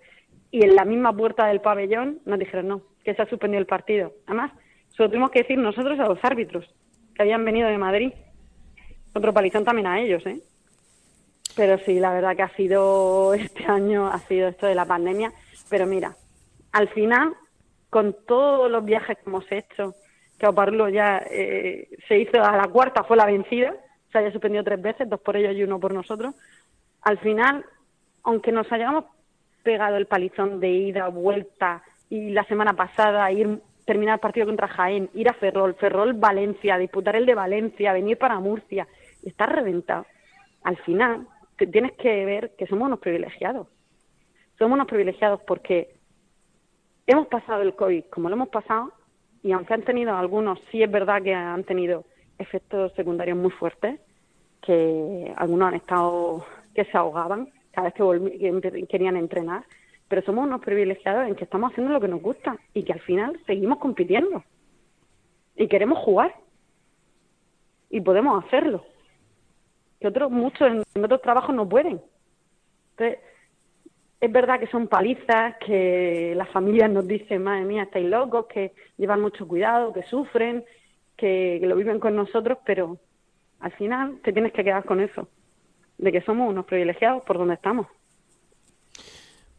[0.49, 3.67] Y en la misma puerta del pabellón nos dijeron no, que se ha suspendido el
[3.67, 4.13] partido.
[4.25, 4.51] Además,
[4.89, 6.65] solo tuvimos que decir nosotros a los árbitros
[7.13, 8.13] que habían venido de Madrid.
[9.13, 10.41] Otro palizón también a ellos, ¿eh?
[11.55, 15.31] Pero sí, la verdad que ha sido este año, ha sido esto de la pandemia.
[15.69, 16.15] Pero mira,
[16.71, 17.35] al final,
[17.89, 19.93] con todos los viajes que hemos hecho,
[20.47, 23.73] Oparlo ya eh, se hizo a la cuarta, fue la vencida,
[24.11, 26.35] se haya suspendido tres veces, dos por ellos y uno por nosotros
[27.01, 27.65] al final,
[28.23, 29.05] aunque nos hayamos
[29.63, 34.67] pegado el palizón de ida, vuelta y la semana pasada ir terminar el partido contra
[34.67, 38.87] Jaén, ir a Ferrol, Ferrol Valencia, disputar el de Valencia, venir para Murcia,
[39.23, 40.05] estar reventado.
[40.63, 41.27] Al final,
[41.57, 43.67] tienes que ver que somos unos privilegiados.
[44.57, 45.95] Somos unos privilegiados porque
[47.07, 48.93] hemos pasado el COVID como lo hemos pasado
[49.43, 52.05] y aunque han tenido algunos, sí es verdad que han tenido
[52.37, 53.99] efectos secundarios muy fuertes,
[54.61, 59.63] que algunos han estado que se ahogaban cada vez que querían entrenar,
[60.07, 62.99] pero somos unos privilegiados en que estamos haciendo lo que nos gusta y que al
[62.99, 64.43] final seguimos compitiendo
[65.55, 66.35] y queremos jugar
[67.89, 68.83] y podemos hacerlo
[69.99, 72.01] que otros muchos en, otros trabajos no pueden.
[72.91, 73.19] Entonces
[74.21, 78.73] es verdad que son palizas que las familias nos dicen madre mía estáis locos que
[78.97, 80.63] llevan mucho cuidado que sufren
[81.17, 82.97] que lo viven con nosotros pero
[83.59, 85.27] al final te tienes que quedar con eso
[85.97, 87.87] de que somos unos privilegiados por donde estamos.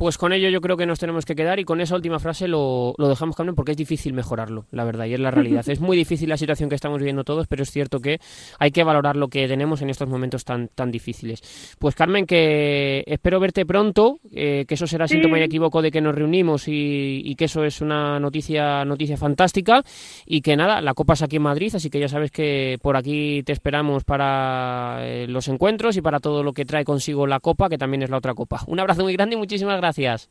[0.03, 2.49] Pues con ello yo creo que nos tenemos que quedar y con esa última frase
[2.49, 5.63] lo, lo dejamos, Carmen, porque es difícil mejorarlo, la verdad, y es la realidad.
[5.69, 8.19] es muy difícil la situación que estamos viviendo todos, pero es cierto que
[8.59, 11.77] hay que valorar lo que tenemos en estos momentos tan, tan difíciles.
[11.79, 16.01] Pues Carmen, que espero verte pronto, eh, que eso será síntoma y equivoco de que
[16.01, 19.85] nos reunimos y, que eso es una noticia, noticia fantástica
[20.27, 22.97] y que nada, la Copa es aquí en Madrid, así que ya sabes que por
[22.97, 27.39] aquí te esperamos para eh, los encuentros y para todo lo que trae consigo la
[27.39, 28.65] Copa, que también es la otra Copa.
[28.67, 30.29] Un abrazo muy grande y muchísimas gracias gracias.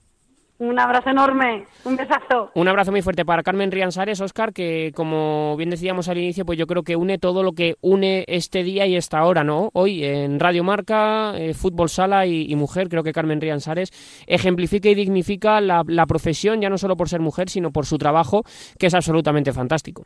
[0.58, 2.52] Un abrazo enorme, un besazo.
[2.54, 6.60] Un abrazo muy fuerte para Carmen Rianzares, Oscar, que como bien decíamos al inicio, pues
[6.60, 9.72] yo creo que une todo lo que une este día y esta hora, ¿no?
[9.74, 13.92] Hoy en Radio Marca, eh, Fútbol Sala y, Mujer, creo que Carmen Rianzares
[14.28, 17.98] ejemplifica y dignifica la, la profesión, ya no solo por ser mujer, sino por su
[17.98, 18.44] trabajo,
[18.78, 20.06] que es absolutamente fantástico.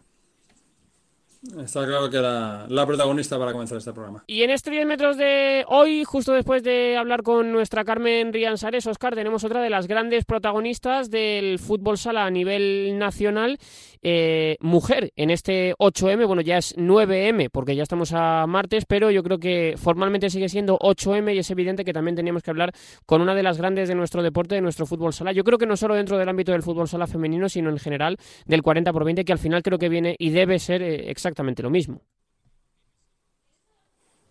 [1.60, 4.24] Está claro que era la protagonista para comenzar este programa.
[4.28, 8.88] Y en estos 10 metros de hoy, justo después de hablar con nuestra Carmen Rianzares,
[8.88, 13.60] Oscar, tenemos otra de las grandes protagonistas del fútbol sala a nivel nacional
[14.08, 19.10] eh, mujer en este 8M, bueno, ya es 9M porque ya estamos a martes, pero
[19.10, 22.72] yo creo que formalmente sigue siendo 8M y es evidente que también teníamos que hablar
[23.08, 25.32] con una de las grandes de nuestro deporte, de nuestro fútbol sala.
[25.32, 28.18] Yo creo que no solo dentro del ámbito del fútbol sala femenino, sino en general
[28.46, 31.64] del 40 por 20, que al final creo que viene y debe ser eh, exactamente
[31.64, 32.02] lo mismo.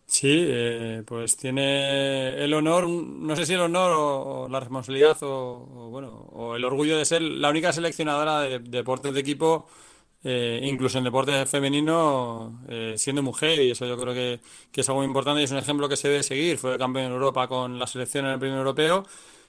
[0.06, 5.88] Sí, eh, pues tiene el honor, no sé si el honor o, la responsabilidad o,
[5.90, 9.66] bueno, o el orgullo de ser la única seleccionadora de, deportes de equipo,
[10.22, 14.40] eh, incluso en deportes femenino, eh, siendo mujer, y eso yo creo que,
[14.80, 16.58] es algo importante y es un ejemplo que se debe seguir.
[16.58, 19.04] Fue campeón en Europa con la selección en el primer europeo.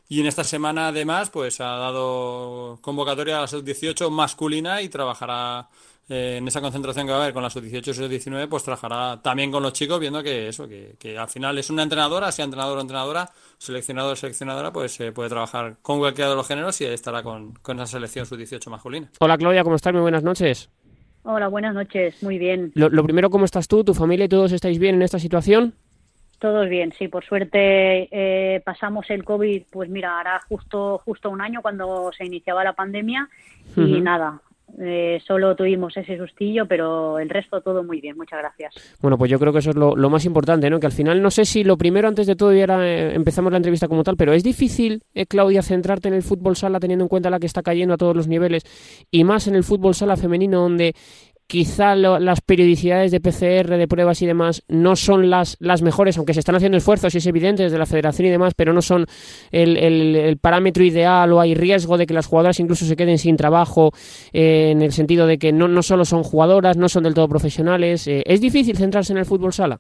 [0.08, 5.70] Y en esta semana, además, pues ha dado convocatoria a la sub-18 masculina y trabajará
[6.08, 9.22] eh, en esa concentración que va a haber con las sub-18 y sub-19, pues trabajará
[9.22, 12.78] también con los chicos, viendo que eso, que, al final es una entrenadora, sea entrenador
[12.78, 16.86] o entrenadora, seleccionador o seleccionadora, pues eh, puede trabajar con cualquiera de los géneros y
[16.86, 19.10] estará con, con esa selección sub-18 masculina.
[19.20, 19.94] Hola Claudia, ¿cómo estás?
[19.94, 20.70] Muy buenas noches.
[21.28, 22.72] Hola, buenas noches, muy bien.
[22.76, 25.74] Lo, primero, ¿cómo estás tú, tu familia y todos estáis bien en esta situación?
[26.38, 31.42] Todos bien, sí, por suerte eh, pasamos el COVID, pues mira, hará justo, justo un
[31.42, 33.28] año cuando se iniciaba la pandemia
[33.76, 34.40] y nada,
[34.80, 38.18] eh, solo tuvimos ese sustillo, pero el resto todo muy bien.
[38.18, 38.74] Muchas gracias.
[39.02, 40.80] Bueno, pues yo creo que eso es lo, más importante, ¿no?
[40.80, 43.52] Que al final, no sé si lo primero, antes de todo, y ahora eh, empezamos
[43.52, 47.06] la entrevista como tal, pero es difícil, eh, Claudia, centrarte en el fútbol sala teniendo
[47.06, 48.64] en cuenta la que está cayendo a todos los niveles
[49.12, 50.94] y más en el fútbol sala femenino, donde
[51.48, 56.34] quizá las periodicidades de PCR, de pruebas y demás no son las, las mejores, aunque
[56.34, 59.06] se están haciendo esfuerzos y es evidente desde la federación y demás, pero no son
[59.52, 63.92] el, parámetro ideal o hay riesgo de que las jugadoras incluso se queden sin trabajo
[64.34, 68.08] eh, en el sentido de que no, solo son jugadoras, no son del todo profesionales.
[68.08, 69.80] Eh, ¿Es difícil centrarse en el fútbol sala?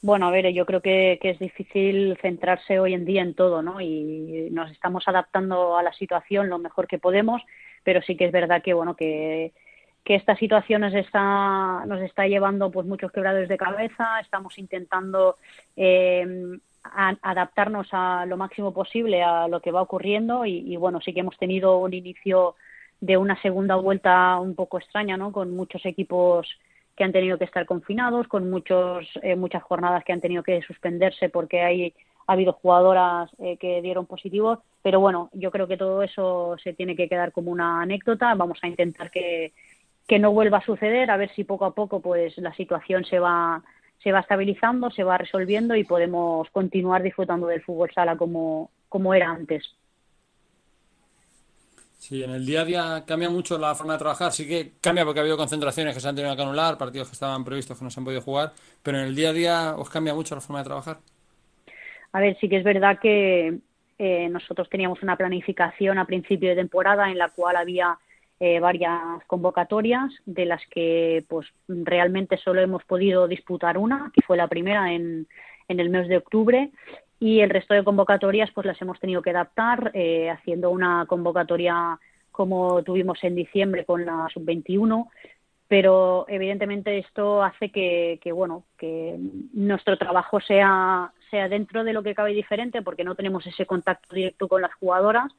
[0.00, 3.80] Bueno, a ver, yo creo que, es difícil centrarse hoy en día en todo, ¿no?
[3.80, 7.42] Y nos estamos adaptando a la situación lo mejor que podemos,
[7.82, 9.52] pero sí que es verdad que, bueno, que
[10.08, 15.36] que esta situación nos está, nos está llevando pues muchos quebradores de cabeza, estamos intentando
[15.76, 16.58] eh,
[17.20, 21.36] adaptarnos a lo máximo posible a lo que va ocurriendo y, bueno, sí que hemos
[21.36, 22.54] tenido un inicio
[23.02, 25.30] de una segunda vuelta un poco extraña, ¿no?
[25.30, 26.48] Con muchos equipos
[26.96, 30.62] que han tenido que estar confinados, con muchos, eh, muchas jornadas que han tenido que
[30.62, 31.92] suspenderse porque hay
[32.28, 36.74] ha habido jugadoras eh, que dieron positivos, pero bueno, yo creo que todo eso se
[36.74, 38.34] tiene que quedar como una anécdota.
[38.34, 39.54] Vamos a intentar que,
[40.08, 43.20] que no vuelva a suceder, a ver si poco a poco pues la situación se
[43.20, 43.62] va
[44.02, 49.12] se va estabilizando, se va resolviendo y podemos continuar disfrutando del fútbol sala como, como
[49.12, 49.74] era antes.
[51.98, 54.30] Sí, en el día a día cambia mucho la forma de trabajar.
[54.30, 57.14] Sí que cambia porque ha habido concentraciones que se han tenido que anular, partidos que
[57.14, 58.52] estaban previstos que no se han podido jugar,
[58.84, 60.98] pero en el día a día os cambia mucho la forma de trabajar.
[62.12, 63.58] A ver, sí que es verdad que
[63.98, 67.98] eh, nosotros teníamos una planificación a principio de temporada en la cual había
[68.40, 74.36] eh, varias convocatorias de las que pues realmente solo hemos podido disputar una, que fue
[74.36, 75.26] la primera en,
[75.68, 76.70] en el mes de octubre
[77.20, 81.98] y el resto de convocatorias pues las hemos tenido que adaptar eh, haciendo una convocatoria
[82.30, 85.08] como tuvimos en diciembre con la sub-21
[85.66, 89.16] pero evidentemente esto hace que, que, bueno que
[89.52, 94.14] nuestro trabajo sea sea dentro de lo que cabe diferente porque no tenemos ese contacto
[94.14, 95.32] directo con las jugadoras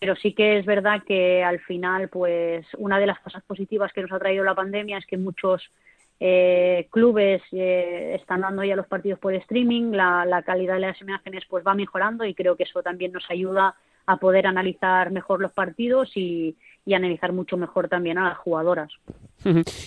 [0.00, 4.00] pero sí que es verdad que al final, pues una de las cosas positivas que
[4.00, 5.70] nos ha traído la pandemia es que muchos
[6.18, 11.44] eh, clubes eh, están dando ya los partidos por streaming, la, calidad de las imágenes
[11.48, 13.74] pues va mejorando y creo que eso también nos ayuda
[14.06, 16.56] a poder analizar mejor los partidos y
[16.92, 18.90] analizar mucho mejor también a las jugadoras.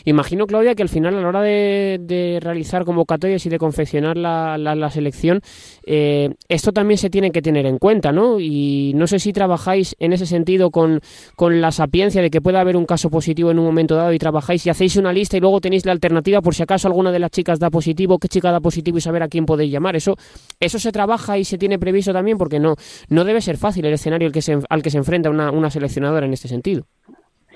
[0.05, 4.57] Imagino, Claudia, que al final a la hora de, realizar convocatorias y de confeccionar la,
[4.57, 5.41] la, selección,
[5.85, 8.39] eh, esto también se tiene que tener en cuenta, ¿no?
[8.39, 11.01] Y no sé si trabajáis en ese sentido con,
[11.35, 14.19] con la sapiencia de que pueda haber un caso positivo en un momento dado y
[14.19, 17.19] trabajáis y hacéis una lista y luego tenéis la alternativa por si acaso alguna de
[17.19, 19.95] las chicas da positivo, qué chica da positivo y saber a quién podéis llamar.
[19.95, 20.15] Eso,
[20.59, 22.75] eso se trabaja y se tiene previsto también porque no,
[23.09, 25.69] no debe ser fácil el escenario al que se, al que se enfrenta una, una
[25.69, 26.85] seleccionadora en este sentido.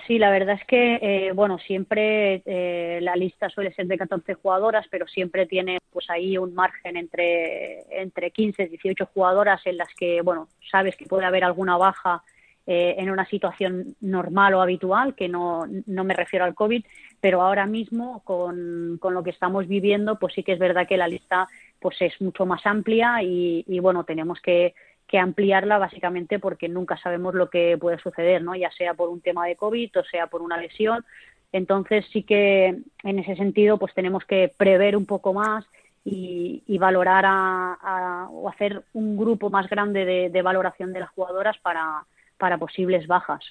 [0.08, 4.36] Sí, la verdad es que, eh, bueno, siempre eh, la lista suele ser de 14
[4.36, 9.76] jugadoras, pero siempre tiene pues ahí un margen entre, entre 15 y 18 jugadoras en
[9.76, 12.24] las que, bueno, sabes que puede haber alguna baja
[12.66, 16.86] eh, en una situación normal o habitual, que no, no me refiero al COVID,
[17.20, 20.96] pero ahora mismo con, con, lo que estamos viviendo, pues sí que es verdad que
[20.96, 24.74] la lista pues es mucho más amplia y, y bueno, tenemos que
[25.08, 28.56] que ampliarla básicamente porque nunca sabemos lo que puede suceder, ¿no?
[28.56, 31.06] Ya sea por un tema de COVID o sea por una lesión.
[31.52, 35.66] Entonces sí que en ese sentido pues tenemos que prever un poco más
[36.10, 42.06] y, valorar a, o hacer un grupo más grande de, valoración de las jugadoras para,
[42.38, 43.44] para posibles bajas.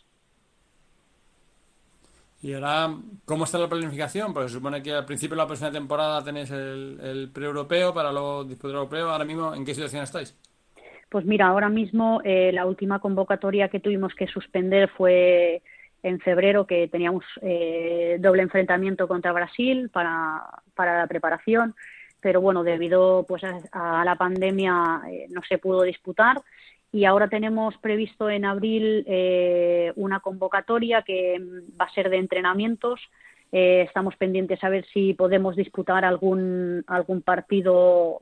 [2.40, 4.32] Y ahora, ¿cómo está la planificación?
[4.32, 8.12] Porque se supone que al principio de la próxima temporada tenéis el, el pre-europeo para
[8.12, 9.10] los después del europeo.
[9.10, 10.34] Ahora mismo, ¿en qué situación estáis?
[11.08, 15.62] Pues mira, ahora mismo eh, la última convocatoria que tuvimos que suspender fue
[16.02, 20.42] en febrero, que teníamos eh, doble enfrentamiento contra Brasil para,
[20.74, 21.74] para la preparación,
[22.20, 26.42] pero bueno, debido pues a, la pandemia eh, no se pudo disputar
[26.90, 29.04] y ahora tenemos previsto en abril
[29.96, 31.40] una convocatoria que
[31.78, 33.00] va a ser de entrenamientos.
[33.50, 38.20] estamos pendientes a ver si podemos disputar algún algún partido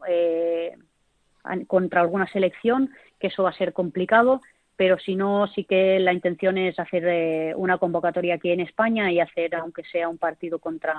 [1.66, 4.40] contra alguna selección, que eso va a ser complicado,
[4.76, 9.10] pero si no, sí que la intención es hacer eh, una convocatoria aquí en España
[9.12, 10.94] y hacer, aunque sea un partido contra,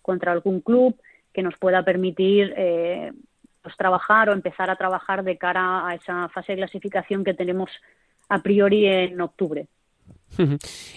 [0.00, 0.96] contra algún club,
[1.32, 3.12] que nos pueda permitir eh,
[3.62, 7.70] pues, trabajar o empezar a trabajar de cara a esa fase de clasificación que tenemos
[8.28, 9.66] a priori en octubre.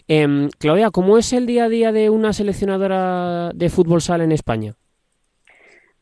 [0.07, 4.31] Em, Claudia, ¿cómo es el día a día de una seleccionadora de fútbol sala en
[4.31, 4.75] España?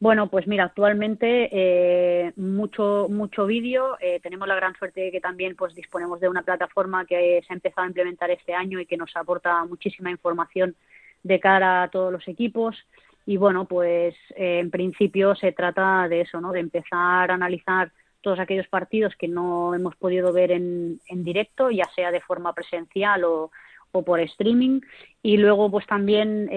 [0.02, 3.98] Bueno, pues mira, actualmente eh, mucho mucho vídeo.
[4.00, 7.52] Eh, tenemos la gran suerte de que también pues disponemos de una plataforma que se
[7.52, 10.76] ha empezado a implementar este año y que nos aporta muchísima información
[11.24, 12.78] de cara a todos los equipos.
[13.26, 16.54] Y bueno, pues eh, en principio se trata de eso, ¿no?
[16.54, 21.72] De empezar a analizar todos aquellos partidos que no hemos podido ver en, en directo,
[21.72, 23.52] ya sea de forma presencial o,
[23.92, 24.80] o por streaming.
[25.22, 26.48] Y luego, pues también,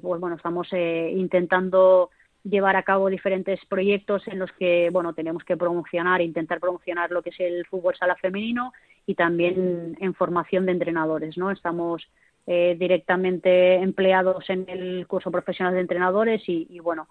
[0.00, 2.10] pues bueno, estamos intentando
[2.44, 7.22] llevar a cabo diferentes proyectos en los que bueno tenemos que promocionar intentar promocionar lo
[7.22, 8.72] que es el fútbol sala femenino
[9.06, 12.06] y también en formación de entrenadores no estamos
[12.46, 17.08] eh, directamente empleados en el curso profesional de entrenadores y, bueno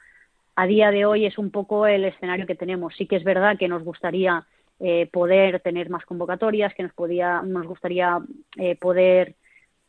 [0.56, 2.94] a día de hoy es un poco el escenario que tenemos.
[2.96, 4.46] Sí que es verdad que nos gustaría
[4.80, 8.20] eh, poder tener más convocatorias que nos podía nos gustaría
[8.58, 9.36] eh, poder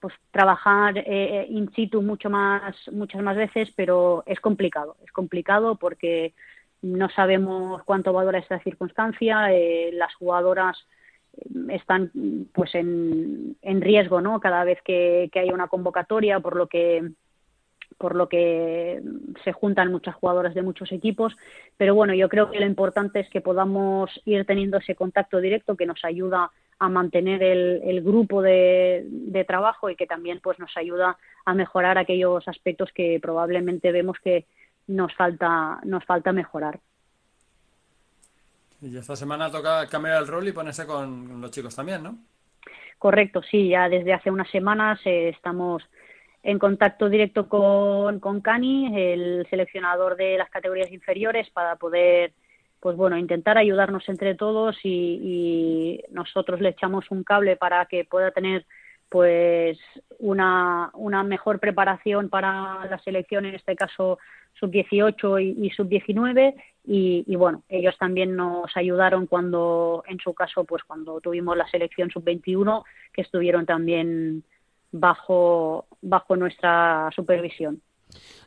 [0.04, 4.98] pues trabajar eh, eh, in situ mucho más muchas más veces pero es complicado.
[5.02, 6.34] Es complicado porque
[6.82, 10.76] no sabemos cuánto va a durar esta circunstancia eh, las jugadoras
[11.70, 12.10] están
[12.52, 17.12] pues en, en riesgo no cada vez que, que haya una convocatoria por lo que
[17.98, 19.02] por lo que
[19.44, 21.36] se juntan muchas jugadoras de muchos equipos.
[21.76, 25.76] Pero bueno, yo creo que lo importante es que podamos ir teniendo ese contacto directo
[25.76, 31.16] que nos ayuda a mantener el, grupo de, trabajo y que también pues nos ayuda
[31.44, 34.46] a mejorar aquellos aspectos que probablemente vemos que
[34.86, 36.80] nos falta nos falta mejorar.
[38.82, 42.18] Y esta semana toca cambiar el rol y ponerse con los chicos también, ¿no?
[42.98, 45.82] Correcto, sí, ya desde hace unas semanas eh, estamos
[46.44, 52.34] en contacto directo con, con Cani, el seleccionador de las categorías inferiores, para poder
[52.80, 58.30] pues bueno, intentar ayudarnos entre todos y, nosotros le echamos un cable para que pueda
[58.30, 58.66] tener
[59.08, 59.78] pues
[60.18, 64.18] una, una mejor preparación para la selección, en este caso
[64.60, 66.54] sub-18 y, sub-19
[66.86, 72.10] y, bueno, ellos también nos ayudaron cuando, en su caso, pues cuando tuvimos la selección
[72.10, 74.44] sub-21, que estuvieron también
[74.94, 77.82] bajo, bajo nuestra supervisión.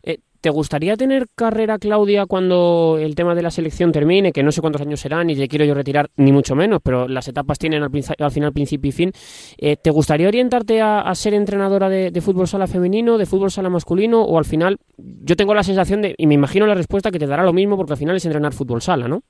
[0.02, 4.32] Eh, ¿Te gustaría tener carrera, Claudia, cuando el tema de la selección termine?
[4.32, 7.08] Que no sé cuántos años serán, ni te quiero yo retirar, ni mucho menos, pero
[7.08, 9.12] las etapas tienen al, final principio y fin.
[9.58, 14.22] Eh, ¿Te gustaría orientarte a, ser entrenadora de, fútbol sala femenino, de fútbol sala masculino?
[14.22, 17.28] O al final, yo tengo la sensación de, y me imagino la respuesta, que te
[17.28, 19.24] dará lo mismo, porque al final es entrenar fútbol sala, ¿no?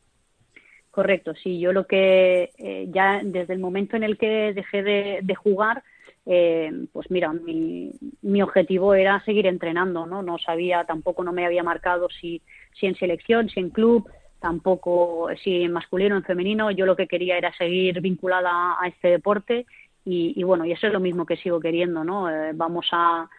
[0.92, 1.58] Correcto, sí.
[1.58, 5.84] Yo lo que eh, ya desde el momento en el que dejé de jugar,
[6.30, 10.22] eh, pues mira, mi, mi, objetivo era seguir entrenando, ¿no?
[10.22, 12.42] No sabía, tampoco no me había marcado si,
[12.74, 14.10] si en selección, si en club,
[14.42, 16.70] tampoco si en masculino en femenino.
[16.72, 19.66] Yo lo que quería era seguir vinculada a este deporte
[20.04, 22.30] y, bueno, y eso es lo mismo que sigo queriendo, ¿no?
[22.30, 23.30] Eh, vamos a,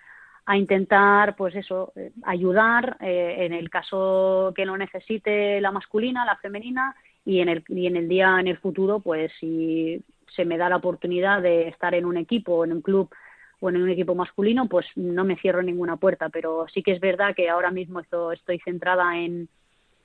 [0.47, 6.37] a intentar, pues eso, eh, ayudar en el caso que lo necesite la masculina, la
[6.37, 10.03] femenina y en el, y en el día, en el futuro, pues si
[10.35, 13.11] se me da la oportunidad de estar en un equipo en un club
[13.61, 17.01] o en un equipo masculino, pues no me cierro ninguna puerta, pero sí que es
[17.01, 19.49] verdad que ahora mismo estoy centrada en,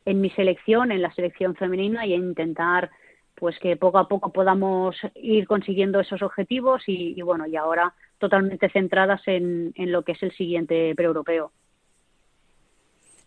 [0.05, 2.89] mi selección, en la selección femenina y en intentar
[3.35, 8.69] pues que poco a poco podamos ir consiguiendo esos objetivos y, bueno, y ahora totalmente
[8.69, 11.51] centradas en, lo que es el siguiente pre-europeo.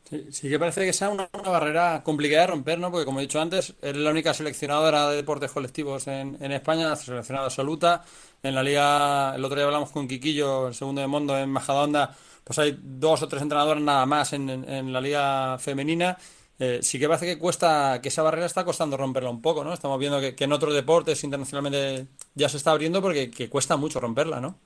[0.09, 2.93] Sí, que parece que sea una, barrera complicada de romper, ¿no?
[2.93, 6.95] Porque como he dicho antes, eres la única seleccionadora de deportes colectivos en, en España,
[6.95, 8.05] seleccionada absoluta.
[8.41, 12.17] En la liga, el otro día hablamos con Quiquillo, el segundo de mundo en Majadahonda,
[12.45, 16.17] pues hay dos o tres entrenadoras nada más en, en, la liga femenina.
[16.61, 19.73] Eh, sí que parece que cuesta, que esa barrera está costando romperla un poco, ¿no?
[19.75, 23.77] Estamos viendo que, que en otros deportes internacionalmente ya se está abriendo porque que cuesta
[23.77, 24.57] mucho romperla, ¿no?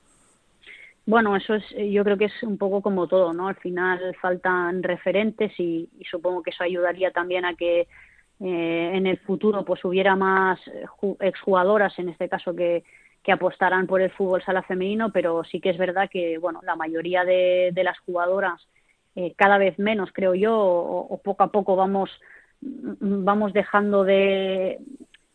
[1.05, 3.47] Bueno, eso es, eh, yo creo que es un poco como todo, ¿no?
[3.47, 7.81] Al final faltan referentes y, supongo que eso ayudaría también a que
[8.39, 10.85] eh, en el futuro pues hubiera más eh,
[11.21, 12.83] exjugadoras, en este caso, que,
[13.23, 16.75] que apostaran por el fútbol sala femenino, pero sí que es verdad que, bueno, la
[16.75, 18.67] mayoría de, las jugadoras,
[19.35, 22.09] cada vez menos, creo yo, o, poco a poco vamos,
[22.61, 24.79] mm, vamos dejando de,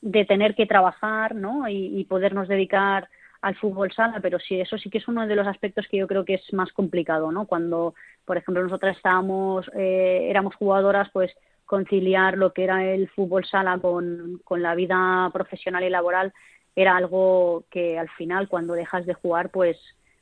[0.01, 1.69] de tener que trabajar, ¿no?
[1.69, 3.09] Y, y podernos dedicar
[3.41, 6.07] al fútbol sala, pero sí, eso sí que es uno de los aspectos que yo
[6.07, 7.47] creo que es más complicado, ¿no?
[7.47, 11.33] Cuando, por ejemplo, nosotras estábamos, eh, éramos jugadoras, pues
[11.65, 16.33] conciliar lo que era el fútbol sala con, con la vida profesional y laboral
[16.75, 19.79] era algo que al final, cuando dejas de jugar, pues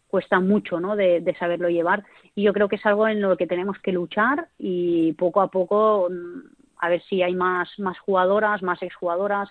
[0.07, 0.95] cuesta mucho, ¿no?
[0.95, 2.05] De, de saberlo llevar.
[2.35, 5.49] Y yo creo que es algo en lo que tenemos que luchar y poco a
[5.49, 9.49] poco mm, a ver si hay más, más jugadoras, más exjugadoras,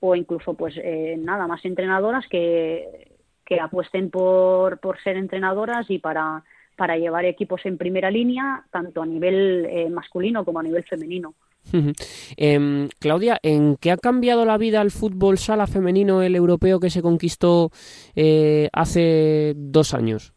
[0.00, 3.12] o incluso pues eh, nada más entrenadoras que,
[3.44, 6.44] que apuesten por, por ser entrenadoras y para,
[6.76, 11.34] para llevar equipos en primera línea, tanto a nivel eh, masculino como a nivel femenino.
[12.36, 16.88] Em, Claudia, ¿en qué ha cambiado la vida al fútbol sala femenino, el europeo que
[16.88, 17.70] se conquistó
[18.16, 20.32] eh, hace dos años?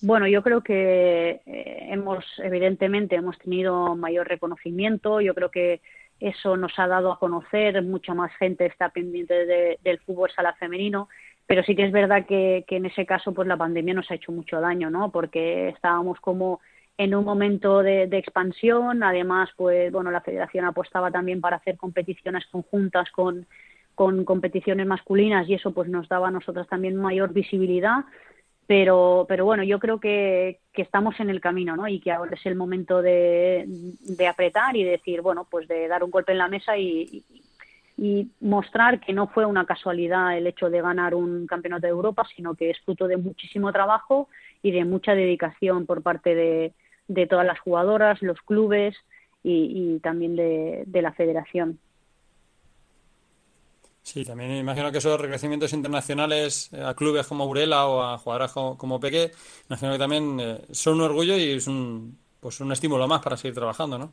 [0.00, 5.20] Bueno, yo creo que hemos, evidentemente, hemos tenido mayor reconocimiento.
[5.20, 5.80] Yo creo que
[6.20, 11.08] eso nos ha dado a conocer, mucha más gente está pendiente del fútbol sala femenino,
[11.46, 14.32] pero sí que es verdad que, en ese caso pues la pandemia nos ha hecho
[14.32, 15.10] mucho daño, ¿no?
[15.10, 16.60] Porque estábamos como
[16.96, 22.44] en un momento de, expansión, además pues bueno la Federación apostaba también para hacer competiciones
[22.46, 23.46] conjuntas con,
[23.94, 28.04] con competiciones masculinas y eso pues nos daba a nosotras también mayor visibilidad
[28.68, 31.88] pero, pero bueno, yo creo que, que, estamos en el camino, ¿no?
[31.88, 36.04] Y que ahora es el momento de, de, apretar y decir, bueno, pues de dar
[36.04, 37.24] un golpe en la mesa y,
[37.96, 42.26] y, mostrar que no fue una casualidad el hecho de ganar un campeonato de Europa,
[42.36, 44.28] sino que es fruto de muchísimo trabajo
[44.62, 46.74] y de mucha dedicación por parte de,
[47.06, 48.94] de todas las jugadoras, los clubes
[49.42, 51.78] y, también de, de la federación.
[54.08, 58.54] Sí, también imagino que esos reconocimientos internacionales eh, a clubes como Burela o a jugadoras
[58.54, 59.32] como, Peque,
[59.68, 63.36] imagino que también eh, son un orgullo y es un, pues un estímulo más para
[63.36, 64.10] seguir trabajando, ¿no?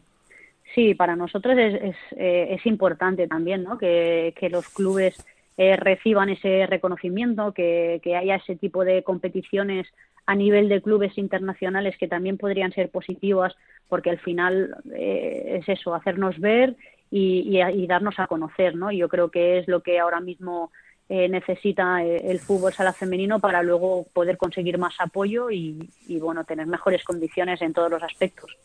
[0.74, 3.78] Sí, para nosotros es, eh, es importante también ¿no?
[3.78, 5.16] que, que los clubes
[5.56, 9.88] reciban ese reconocimiento, que, que haya ese tipo de competiciones
[10.26, 13.56] a nivel de clubes internacionales que también podrían ser positivas,
[13.88, 16.76] porque al final es eso, hacernos ver
[17.12, 18.91] y, darnos a conocer, ¿no?
[18.91, 20.72] Yo creo que es lo que ahora mismo
[21.08, 25.88] eh, necesita eh, el fútbol sala femenino para luego poder conseguir más apoyo y,
[26.20, 28.58] bueno, tener mejores condiciones en todos los aspectos.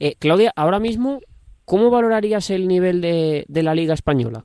[0.00, 1.20] Eh, Claudia, ahora mismo,
[1.64, 4.44] ¿cómo valorarías el nivel de, la Liga Española?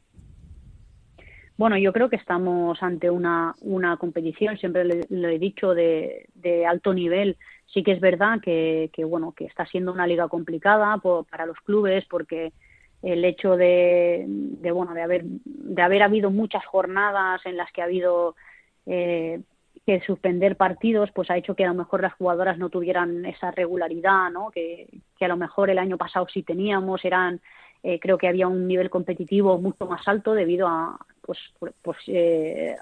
[1.58, 6.68] Bueno, yo creo que estamos ante una, una competición, siempre lo he dicho, de, de,
[6.68, 7.36] alto nivel.
[7.66, 11.58] Sí que es verdad que, que, bueno, que está siendo una liga complicada para los
[11.62, 12.54] clubes porque
[13.02, 17.82] el hecho de, de, bueno de haber de haber habido muchas jornadas en las que
[17.82, 18.36] ha habido
[18.86, 19.42] eh,
[19.86, 23.52] que suspender partidos pues ha hecho que a lo mejor las jugadoras no tuvieran esa
[23.52, 24.88] regularidad no que,
[25.18, 27.40] que a lo mejor el año pasado sí teníamos eran
[27.84, 31.38] eh, creo que había un nivel competitivo mucho más alto debido a pues
[31.84, 32.76] pues eh,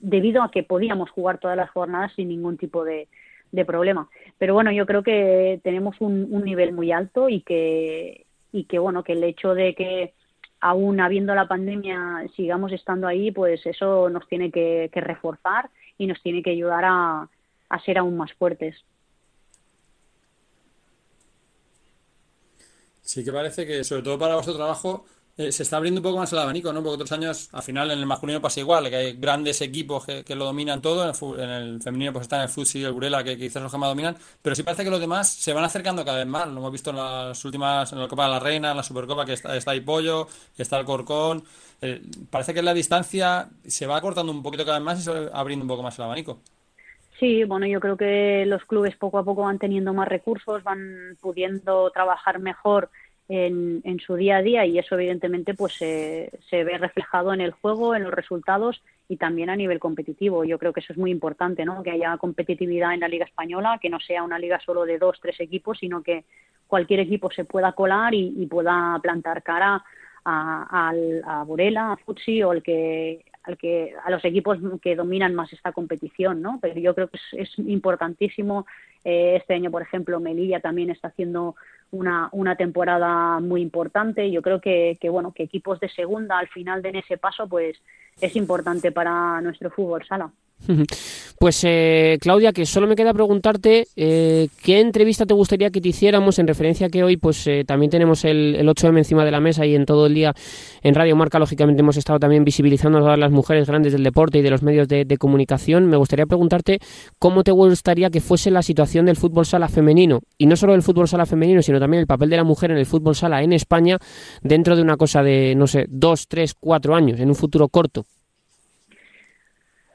[0.00, 3.08] debido a que podíamos jugar todas las jornadas sin ningún tipo de,
[3.52, 4.08] de problema.
[4.38, 8.78] Pero bueno yo creo que tenemos un, un nivel muy alto y que y que
[8.78, 10.14] bueno que el hecho de que
[10.60, 16.20] aún habiendo la pandemia sigamos estando ahí pues eso nos tiene que, reforzar y nos
[16.22, 17.28] tiene que ayudar a,
[17.68, 18.76] a ser aún más fuertes.
[23.02, 25.04] Sí que parece que sobre todo para vuestro trabajo
[25.40, 26.82] eh, se está abriendo un poco más el abanico, ¿no?
[26.82, 30.34] Porque otros años, al final, en el masculino pasa igual, que hay grandes equipos que,
[30.34, 31.02] lo dominan todo,
[31.38, 33.78] en el, femenino pues está en el Futsi y el Burela, que, quizás los que
[33.78, 36.58] más dominan, pero sí parece que los demás se van acercando cada vez más, lo
[36.58, 39.32] hemos visto en las últimas, en la Copa de la Reina, en la Supercopa, que
[39.32, 40.28] está, está ahí Pollo,
[40.58, 41.42] está el Corcón,
[42.28, 45.30] parece que la distancia se va acortando un poquito cada vez más y se va
[45.32, 46.38] abriendo un poco más el abanico.
[47.18, 51.16] Sí, bueno, yo creo que los clubes poco a poco van teniendo más recursos, van
[51.22, 52.90] pudiendo trabajar mejor
[53.32, 57.94] en, su día a día y eso evidentemente pues se ve reflejado en el juego,
[57.94, 60.44] en los resultados y también a nivel competitivo.
[60.44, 61.82] Yo creo que eso es muy importante, ¿no?
[61.82, 65.18] Que haya competitividad en la Liga Española, que no sea una liga solo de dos,
[65.20, 66.24] tres equipos, sino que
[66.66, 69.84] cualquier equipo se pueda colar y, pueda plantar cara
[70.24, 74.94] a, a, a Borela, a Futsi o el que al que a los equipos que
[74.94, 76.58] dominan más esta competición, ¿no?
[76.60, 78.66] Pero yo creo que es, importantísimo.
[79.04, 81.56] Eh, este año, por ejemplo, Melilla también está haciendo
[81.90, 84.30] una, una temporada muy importante.
[84.30, 87.76] Yo creo que, que, bueno, que equipos de segunda al final den ese paso, pues
[88.20, 90.30] es importante para nuestro fútbol sala.
[91.42, 95.88] Pues eh, Claudia, que solo me queda preguntarte eh, qué entrevista te gustaría que te
[95.88, 99.30] hiciéramos en referencia a que hoy pues eh, también tenemos el, el 8M encima de
[99.30, 100.34] la mesa y en todo el día
[100.82, 104.36] en Radio Marca lógicamente hemos estado también visibilizando a todas las mujeres grandes del deporte
[104.36, 105.86] y de los medios de, comunicación.
[105.86, 106.78] Me gustaría preguntarte
[107.18, 110.82] cómo te gustaría que fuese la situación del fútbol sala femenino y no solo del
[110.82, 113.54] fútbol sala femenino sino también el papel de la mujer en el fútbol sala en
[113.54, 113.96] España
[114.42, 118.04] dentro de una cosa de no sé dos, tres, cuatro años en un futuro corto.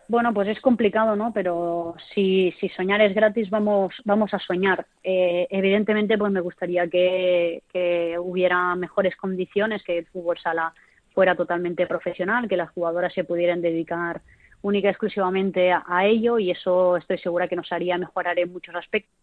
[0.07, 1.33] Bueno, pues es complicado, ¿no?
[1.33, 4.85] Pero si, si soñar es gratis, vamos, vamos a soñar.
[5.03, 10.73] Eh, evidentemente, pues me gustaría que, que, hubiera mejores condiciones, que el fútbol sala
[11.13, 14.21] fuera totalmente profesional, que las jugadoras se pudieran dedicar
[14.61, 18.75] única y exclusivamente a, ello y eso estoy segura que nos haría mejorar en muchos
[18.75, 19.13] aspectos,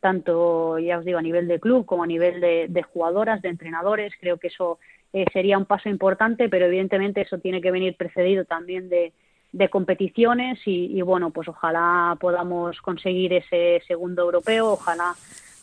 [0.00, 4.12] tanto, ya os digo, a nivel de club como a nivel de, jugadoras, de entrenadores.
[4.20, 4.78] Creo que eso
[5.12, 9.12] eh, sería un paso importante, pero evidentemente eso tiene que venir precedido también de
[9.54, 15.14] de competiciones y, bueno, pues ojalá podamos conseguir ese segundo europeo, ojalá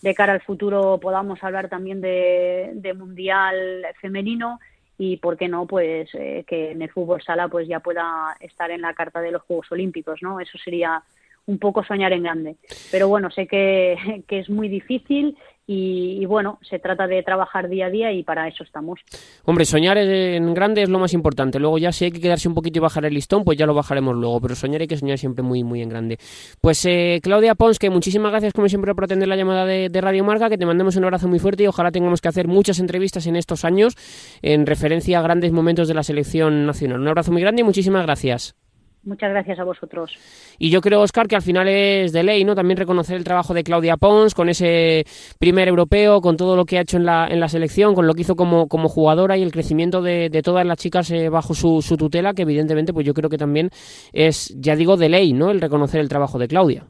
[0.02, 4.62] de cara al futuro podamos hablar también de, mundial femenino
[4.98, 8.72] y por qué no pues eh, que en el fútbol sala pues ya pueda estar
[8.72, 10.40] en la carta de los Juegos Olímpicos, ¿no?
[10.40, 11.04] Eso sería
[11.46, 12.56] un poco soñar en grande.
[12.92, 15.38] Pero bueno, sé que, que es muy difícil
[15.74, 19.00] y, bueno, se trata de trabajar día a día y para eso estamos.
[19.46, 21.60] Hombre, soñar en grande es lo más importante.
[21.60, 23.74] Luego ya si hay que quedarse un poquito y bajar el listón, pues ya lo
[23.74, 24.42] bajaremos luego.
[24.42, 26.18] Pero soñar hay que soñar siempre muy, muy en grande.
[26.60, 30.02] Pues eh, Claudia Pons, que muchísimas gracias como siempre por atender la llamada de, de,
[30.02, 32.80] Radio Marca, que te mandemos un abrazo muy fuerte y ojalá tengamos que hacer muchas
[32.80, 33.96] entrevistas en estos años
[34.42, 37.00] en referencia a grandes momentos de la selección nacional.
[37.00, 38.56] Un abrazo muy grande y muchísimas gracias.
[39.04, 40.12] Muchas gracias a vosotros.
[40.60, 42.54] Y yo creo, Oscar, que al final es de ley, ¿no?
[42.54, 45.06] También reconocer el trabajo de Claudia Pons con ese
[45.40, 48.14] primer europeo, con todo lo que ha hecho en la, en la selección, con lo
[48.14, 51.56] que hizo como, como jugadora y el crecimiento de, de todas las chicas eh, bajo
[51.56, 53.72] su, su, tutela, que evidentemente, pues yo creo que también
[54.14, 55.50] es, ya digo, de ley, ¿no?
[55.50, 56.86] El reconocer el trabajo de Claudia.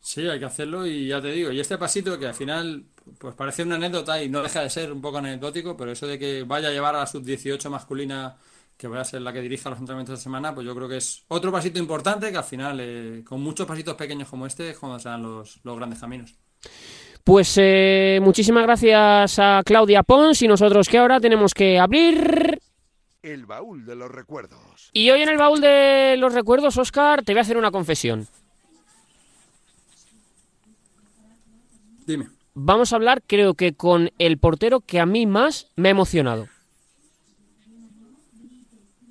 [0.00, 2.84] Sí, hay que hacerlo y ya te digo, y este pasito que al final
[3.18, 6.18] pues parece una anécdota y no deja de ser un poco anecdótico, pero eso de
[6.18, 8.36] que vaya a llevar a la sub-18 masculina
[8.76, 10.98] que voy a ser la que dirija los entrenamientos de semana, pues yo creo que
[10.98, 14.78] es otro pasito importante que al final, eh, con muchos pasitos pequeños como este, es
[14.78, 16.34] cuando se los, los grandes caminos.
[17.24, 22.60] Pues eh, muchísimas gracias a Claudia Pons y nosotros que ahora tenemos que abrir...
[23.22, 24.90] El baúl de los recuerdos.
[24.92, 28.28] Y hoy en el baúl de los recuerdos, Oscar, te voy a hacer una confesión.
[32.06, 32.28] Dime.
[32.54, 36.46] Vamos a hablar, creo que con el portero que a mí más me ha emocionado.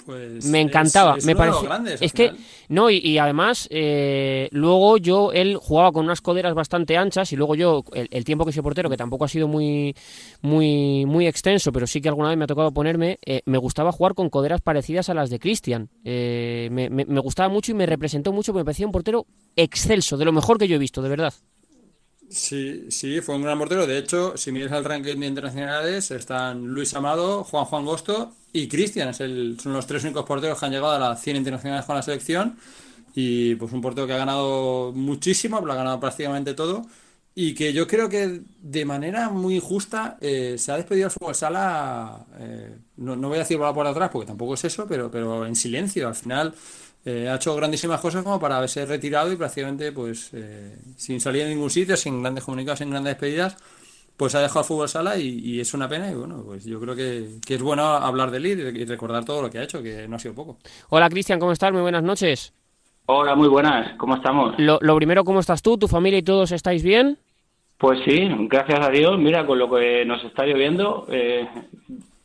[0.06, 1.66] Pues me encantaba, me parece.
[2.00, 2.32] Es que,
[2.70, 7.56] no, y, además, eh, luego yo, él jugaba con unas coderas bastante anchas y luego
[7.56, 9.96] yo, el, tiempo que soy portero, que tampoco ha sido muy,
[10.42, 13.92] muy, muy extenso, pero sí que alguna vez me ha tocado ponerme, eh, me gustaba
[13.92, 15.90] jugar con coderas parecidas a las de Cristian.
[16.04, 19.26] Eh, me, me, me, gustaba mucho y me representó mucho, me parecía un portero
[19.56, 21.34] excelso, de lo mejor que yo he visto, de verdad.
[22.28, 23.86] Sí, sí, fue un gran portero.
[23.86, 28.68] De hecho, si miras el ranking de internacionales, están Luis Amado, Juan Juan Gosto y
[28.68, 29.14] Cristian.
[29.14, 32.58] son los tres únicos porteros que han llegado a las 100 internacionales con la selección.
[33.16, 36.86] Y pues un portero que ha ganado muchísimo, lo ha ganado prácticamente todo.
[37.36, 41.36] Y que yo creo que de manera muy justa eh, se ha despedido al fútbol
[41.36, 44.88] sala, eh, no, no, voy a decir por la puerta atrás porque tampoco es eso,
[44.88, 46.08] pero, pero en silencio.
[46.08, 46.56] Al final
[47.06, 51.44] eh, ha hecho grandísimas cosas como para haberse retirado y prácticamente pues eh, sin salir
[51.44, 53.58] a ningún sitio, sin grandes comunicados, sin grandes despedidas,
[54.18, 56.96] pues ha dejado el fútbol sala y, es una pena y bueno, pues yo creo
[56.96, 58.46] que, es bueno hablar de él
[58.76, 60.58] y recordar todo lo que ha hecho, que no ha sido poco.
[60.90, 61.72] Hola Cristian, ¿cómo estás?
[61.72, 62.54] Muy buenas noches.
[63.08, 64.56] Hola, muy buenas, ¿cómo estamos?
[64.58, 65.78] Lo, primero, ¿cómo estás tú?
[65.78, 67.20] ¿Tu familia y todos estáis bien?
[67.78, 71.48] Pues sí, gracias a Dios, mira, con lo que nos está lloviendo, eh,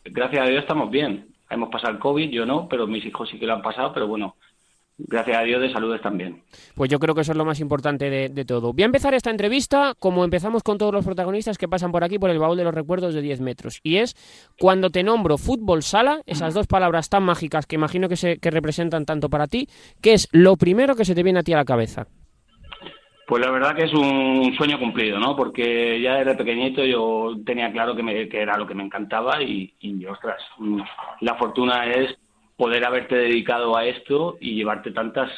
[0.04, 1.26] gracias a Dios estamos bien.
[1.50, 4.06] Hemos pasado el COVID, yo no, pero mis hijos sí que lo han pasado, pero
[4.06, 4.36] bueno,
[5.08, 6.42] gracias a Dios de salud también.
[6.74, 8.72] Pues yo creo que eso es lo más importante de, todo.
[8.72, 12.18] Voy a empezar esta entrevista como empezamos con todos los protagonistas que pasan por aquí
[12.18, 13.80] por el baúl de los recuerdos de 10 metros.
[13.82, 14.16] Y es
[14.58, 18.50] cuando te nombro fútbol sala, esas dos palabras tan mágicas que imagino que, se, que
[18.50, 19.68] representan tanto para ti,
[20.00, 22.06] ¿qué es lo primero que se te viene a ti a la cabeza?
[23.30, 25.36] Pues la verdad que es un sueño cumplido, ¿no?
[25.36, 29.40] Porque ya desde pequeñito yo tenía claro que, me, que era lo que me encantaba
[29.40, 30.42] y, y, ostras,
[31.20, 32.18] la fortuna es
[32.60, 35.30] poder haberte dedicado a esto y llevarte tantas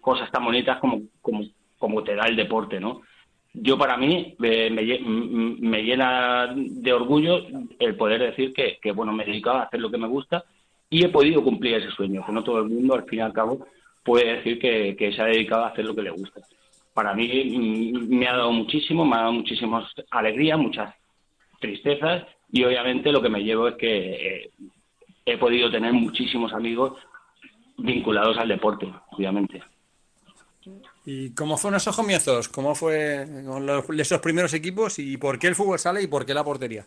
[0.00, 1.02] cosas tan bonitas como,
[1.78, 3.02] como, te da el deporte, ¿no?
[3.52, 7.44] Yo para mí me, me, llena de orgullo
[7.78, 10.42] el poder decir que, que, bueno, me he dedicado a hacer lo que me gusta
[10.88, 13.34] y he podido cumplir ese sueño, que no todo el mundo al fin y al
[13.34, 13.66] cabo
[14.02, 16.40] puede decir que, que se ha dedicado a hacer lo que le gusta.
[16.94, 20.94] Para mí mm, me ha dado muchísimo, me ha dado muchísimas alegrías, muchas
[21.60, 24.50] tristezas y obviamente lo que me llevo es que eh,
[25.32, 26.98] he podido tener muchísimos amigos
[27.78, 29.62] vinculados al deporte, obviamente.
[31.06, 32.48] ¿Y cómo fueron esos comienzos?
[32.48, 36.34] ¿Cómo fue con esos primeros equipos y por qué el fútbol sale y por qué
[36.34, 36.84] la portería?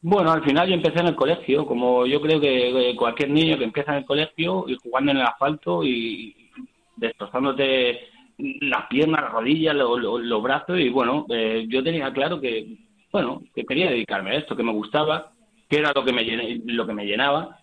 [0.00, 3.64] Bueno, al final yo empecé en el colegio, como yo creo que cualquier niño que
[3.64, 6.50] empieza en el colegio y jugando en el asfalto y
[6.96, 8.00] destrozándote
[8.38, 12.76] las piernas, las rodillas, los, brazos y bueno, eh, yo tenía claro que,
[13.12, 15.32] bueno, que quería dedicarme a esto, que me gustaba
[15.68, 16.24] que era lo que me,
[16.66, 17.58] lo que me llenaba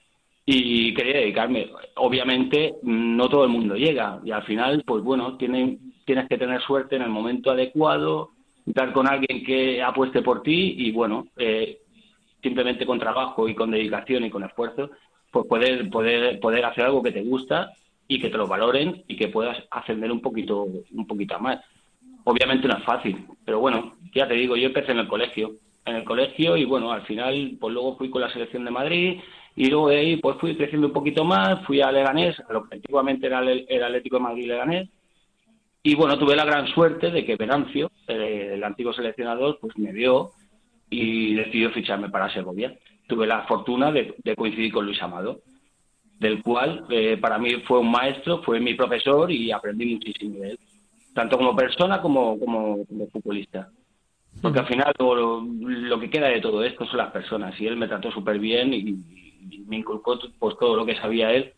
[0.45, 1.69] y quería dedicarme.
[1.95, 6.95] Obviamente no todo el mundo llega y al final, pues bueno, tienes, que tener suerte
[6.95, 8.31] en el momento adecuado,
[8.65, 11.79] estar con alguien que apueste por ti y bueno, eh,
[12.41, 14.91] simplemente con trabajo y con dedicación y con esfuerzo,
[15.31, 17.71] pues poder, poder, poder hacer algo que te gusta
[18.07, 21.59] y que te lo valoren y que puedas ascender un poquito, un poquito más.
[22.25, 25.55] Obviamente no es fácil, pero bueno, ya te digo, yo empecé en el colegio
[25.85, 29.19] en el colegio y bueno, al final pues luego fui con la selección de Madrid
[29.55, 32.75] y luego de ahí pues fui creciendo un poquito más, fui a Leganés, lo que
[32.75, 34.89] antiguamente era el, Atlético de Madrid Leganés
[35.83, 40.31] y bueno, tuve la gran suerte de que Venancio, el, antiguo seleccionador, pues me vio
[40.91, 42.77] y decidió ficharme para Segovia.
[43.07, 45.39] Tuve la fortuna de, coincidir con Luis Amado,
[46.19, 50.51] del cual eh, para mí fue un maestro, fue mi profesor y aprendí muchísimo de
[50.51, 50.59] él,
[51.15, 53.71] tanto como persona como, como futbolista.
[54.41, 57.59] Porque al final lo, que queda de todo esto son las personas.
[57.59, 58.97] Y él me trató súper bien y,
[59.65, 61.53] me inculcó pues todo lo que sabía él.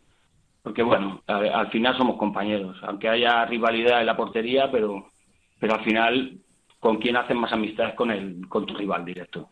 [0.62, 2.76] Porque bueno, al final somos compañeros.
[2.82, 5.06] Aunque haya rivalidad en la portería, pero,
[5.58, 6.38] pero al final,
[6.80, 7.94] ¿con quién haces más amistad?
[7.94, 9.48] Con, el, con tu rival directo.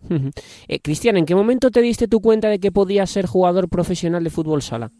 [0.68, 4.22] Eh, Cristian, ¿en qué momento te diste tu cuenta de que podías ser jugador profesional
[4.22, 4.92] de fútbol sala?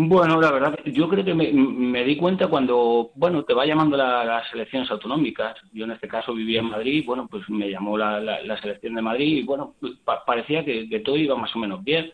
[0.00, 4.44] Bueno, la verdad, yo creo que me, di cuenta cuando, bueno, te va llamando las
[4.54, 5.56] elecciones autonómicas.
[5.72, 9.38] Yo en este caso vivía en Madrid, bueno, pues me llamó la, selección de Madrid
[9.38, 9.94] y bueno, pues
[10.24, 12.12] parecía que, todo iba más o menos bien.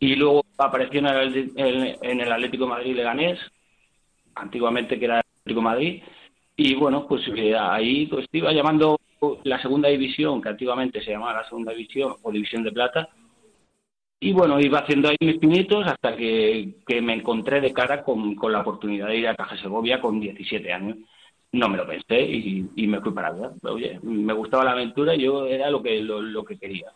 [0.00, 3.38] Y luego apareció en el, en, el Atlético Madrid Leganés,
[4.34, 6.02] antiguamente que era el Atlético Madrid,
[6.56, 8.98] y bueno, pues eh, ahí pues iba llamando
[9.44, 13.08] la segunda división, que antiguamente se llamaba la segunda división o división de plata,
[14.22, 18.60] y bueno, iba haciendo ahí mis pinitos hasta que, me encontré de cara con, la
[18.60, 20.98] oportunidad de ir a Caja Segovia con 17 años.
[21.50, 23.50] No me lo pensé y, me fui para allá.
[23.64, 26.86] Oye, me gustaba la aventura y yo era lo que, lo, que quería.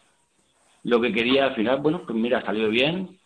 [0.84, 3.18] Lo que quería al final, bueno, pues mira, salió bien.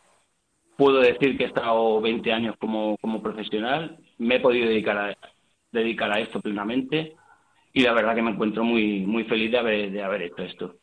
[0.78, 3.98] Puedo decir que he estado 20 años como, como profesional.
[4.16, 5.16] Me he podido dedicar a,
[5.72, 7.16] dedicar a esto plenamente
[7.74, 10.76] y la verdad que me encuentro muy, muy feliz de haber, de haber hecho esto.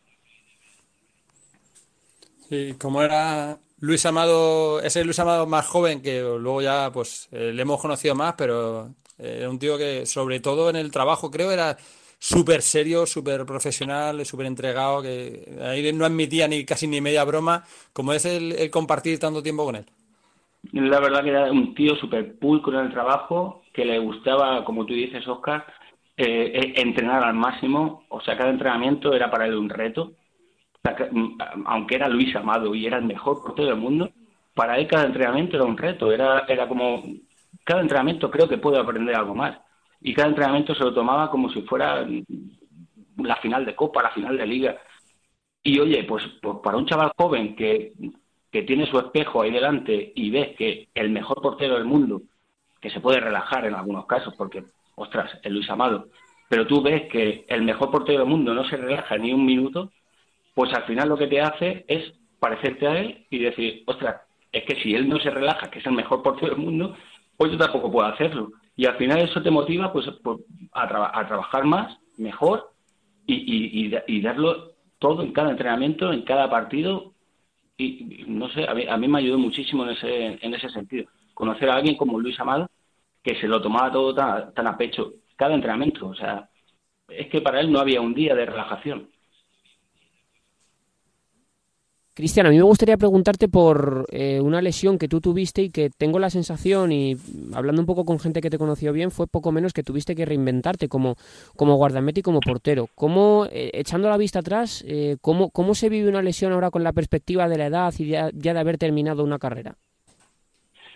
[2.49, 7.51] Sí, como era Luis Amado, ese Luis Amado más joven que luego ya pues eh,
[7.53, 8.87] le hemos conocido más, pero
[9.19, 11.75] eh, era un tío que sobre todo en el trabajo creo era
[12.19, 17.65] súper serio, súper profesional, súper entregado, que ahí no admitía ni casi ni media broma,
[17.91, 19.85] como es el, compartir tanto tiempo con él.
[20.71, 24.85] La verdad que era un tío súper pulcro en el trabajo, que le gustaba, como
[24.85, 25.65] tú dices, Oscar,
[26.15, 30.13] eh, entrenar al máximo, o sea, cada entrenamiento era para él un reto,
[31.65, 34.09] aunque era Luis Amado y era el mejor portero del mundo,
[34.53, 37.03] para él cada entrenamiento era un reto, era, era como,
[37.63, 39.59] cada entrenamiento creo que puedo aprender algo más.
[40.01, 42.07] Y cada entrenamiento se lo tomaba como si fuera
[43.17, 44.77] la final de Copa, la final de Liga.
[45.63, 47.93] Y oye, pues, pues para un chaval joven que,
[48.51, 52.21] que tiene su espejo ahí delante y ves que el mejor portero del mundo,
[52.79, 54.63] que se puede relajar en algunos casos, porque,
[54.95, 56.07] ostras, es Luis Amado,
[56.49, 59.91] pero tú ves que el mejor portero del mundo no se relaja ni un minuto,
[60.57, 64.63] pues al final lo que te hace es parecerte a él y decir, ostras, es
[64.63, 66.97] que si él no se relaja, que es el mejor portero del mundo,
[67.37, 68.53] pues yo tampoco puedo hacerlo.
[68.75, 70.07] Y al final eso te motiva pues,
[70.71, 70.87] a,
[71.27, 72.71] trabajar más, mejor
[73.27, 77.13] y, darlo todo en cada entrenamiento, en cada partido.
[77.77, 81.07] Y, no sé, a mí, me ayudó muchísimo en ese, en ese sentido.
[81.35, 82.67] conocer a alguien como Luis Amado,
[83.21, 86.07] que se lo tomaba todo tan a pecho, cada entrenamiento.
[86.07, 86.49] O sea,
[87.09, 89.09] es que para él no había un día de relajación.
[92.17, 95.91] Cristian, a mí me gustaría preguntarte por eh, una lesión que tú tuviste y que
[95.91, 97.15] tengo la sensación, y
[97.53, 100.25] hablando un poco con gente que te conoció bien, fue poco menos que tuviste que
[100.25, 101.15] reinventarte como,
[101.55, 102.89] como guardameta y como portero.
[102.95, 106.83] ¿Cómo, eh, echando la vista atrás, eh, ¿cómo, cómo se vive una lesión ahora con
[106.83, 109.75] la perspectiva de la edad y ya, de haber terminado una carrera?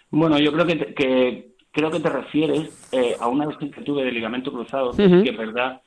[0.09, 4.11] Bueno, yo creo que, que creo que te refieres a una lesión que tuve de
[4.11, 5.83] ligamento cruzado, que es verdad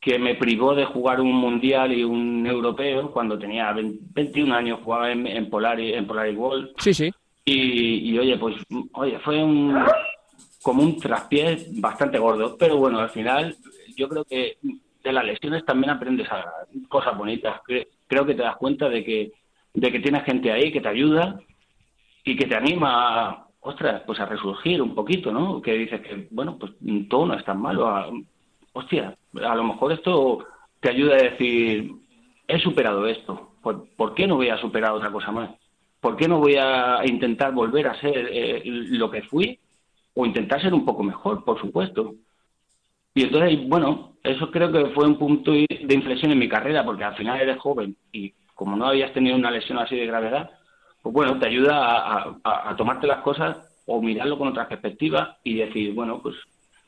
[0.00, 5.10] que me privó de jugar un mundial y un europeo cuando tenía 21 años, jugaba
[5.10, 6.70] en, en Polari, en Polari World.
[6.78, 7.12] Sí, sí.
[7.44, 8.56] Y, oye, pues,
[8.92, 9.74] oye, fue un,
[10.62, 13.56] como un traspié bastante gordo, pero bueno, al final
[13.96, 14.58] yo creo que
[15.02, 16.44] de las lesiones también aprendes a
[16.88, 17.60] cosas bonitas.
[18.06, 19.32] Creo que te das cuenta de que,
[19.72, 21.40] de que tienes gente ahí que te ayuda
[22.22, 25.62] y que te anima a, ostras, pues a resurgir un poquito, ¿no?
[25.62, 26.72] Que dices que, bueno, pues
[27.08, 28.12] todo no es tan malo
[28.74, 30.46] hostia, a lo mejor esto
[30.80, 31.92] te ayuda a decir,
[32.46, 35.50] he superado esto, ¿por, qué no voy a superar otra cosa más?
[36.00, 39.58] ¿Por qué no voy a intentar volver a ser eh, lo que fui?
[40.14, 42.14] O intentar ser un poco mejor, por supuesto.
[43.14, 47.04] Y entonces, bueno, eso creo que fue un punto de inflexión en mi carrera, porque
[47.04, 50.50] al final eres joven y como no habías tenido una lesión así de gravedad,
[51.02, 55.94] pues bueno, te ayuda a tomarte las cosas o mirarlo con otra perspectiva y decir,
[55.94, 56.36] bueno, pues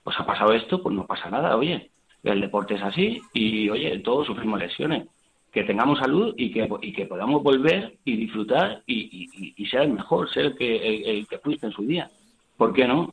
[0.03, 1.91] pues ha pasado esto, pues no pasa nada, oye,
[2.23, 5.07] el deporte es así y, oye, todos sufrimos lesiones.
[5.53, 9.95] Que tengamos salud y que, y que podamos volver y disfrutar y, y, ser el
[9.95, 12.09] mejor, ser el que, el, que fuiste en su día.
[12.57, 13.13] ¿Por qué no?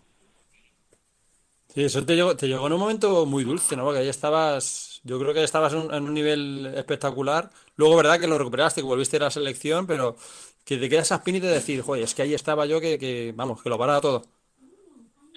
[1.70, 3.86] Sí, eso te llegó, te llegó en un momento muy dulce, ¿no?
[3.86, 7.50] Porque ahí estabas, yo creo que estabas en un, nivel espectacular.
[7.76, 8.20] Luego, ¿verdad?
[8.20, 10.16] Que lo recuperaste, que volviste a la selección, pero
[10.64, 13.34] que te quedas esa espinita de decir, joder, es que ahí estaba yo que, que
[13.36, 14.22] vamos, que lo paraba todo.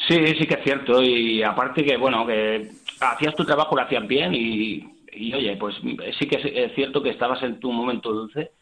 [0.06, 1.02] Sí, sí que es cierto.
[1.02, 5.76] Y aparte que, bueno, que hacías tu trabajo, lo hacías bien y, oye, pues
[6.18, 8.52] sí que es, cierto que estabas en tu momento dulce.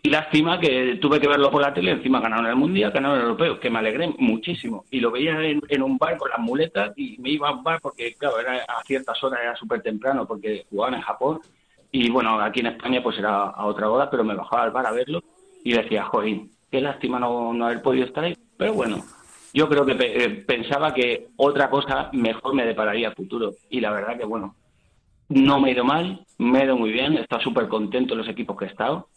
[0.00, 3.24] Y lástima que tuve que verlo por la tele, encima ganaron el Mundial, ganaron el
[3.24, 4.84] Europeo, que me alegré muchísimo.
[4.90, 7.80] Y lo veía en, un bar con las muletas y me iba a un bar
[7.82, 11.40] porque, claro, era a ciertas horas, era súper temprano porque jugaban en Japón.
[11.90, 14.86] Y bueno, aquí en España pues era a otra hora, pero me bajaba al bar
[14.86, 15.22] a verlo
[15.64, 18.36] y decía, joder, qué lástima no, no haber podido estar ahí.
[18.56, 19.02] Pero bueno,
[19.52, 23.52] yo creo que eh, pensaba que otra cosa mejor me depararía a futuro.
[23.70, 24.56] Y la verdad que, bueno,
[25.28, 28.18] no me he ido mal, me he ido muy bien, he estado súper contento en
[28.18, 29.08] los equipos que he estado.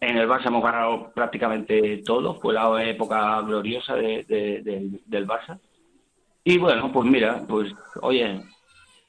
[0.00, 5.58] En el Barça hemos ganado prácticamente todo, fue la época gloriosa del Barça.
[6.42, 8.40] Y bueno, pues mira, pues oye,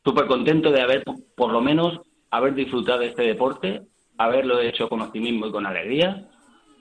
[0.04, 1.04] súper contento de haber,
[1.36, 3.84] por lo menos, haber disfrutado de este deporte,
[4.18, 6.28] haberlo hecho con optimismo y con alegría.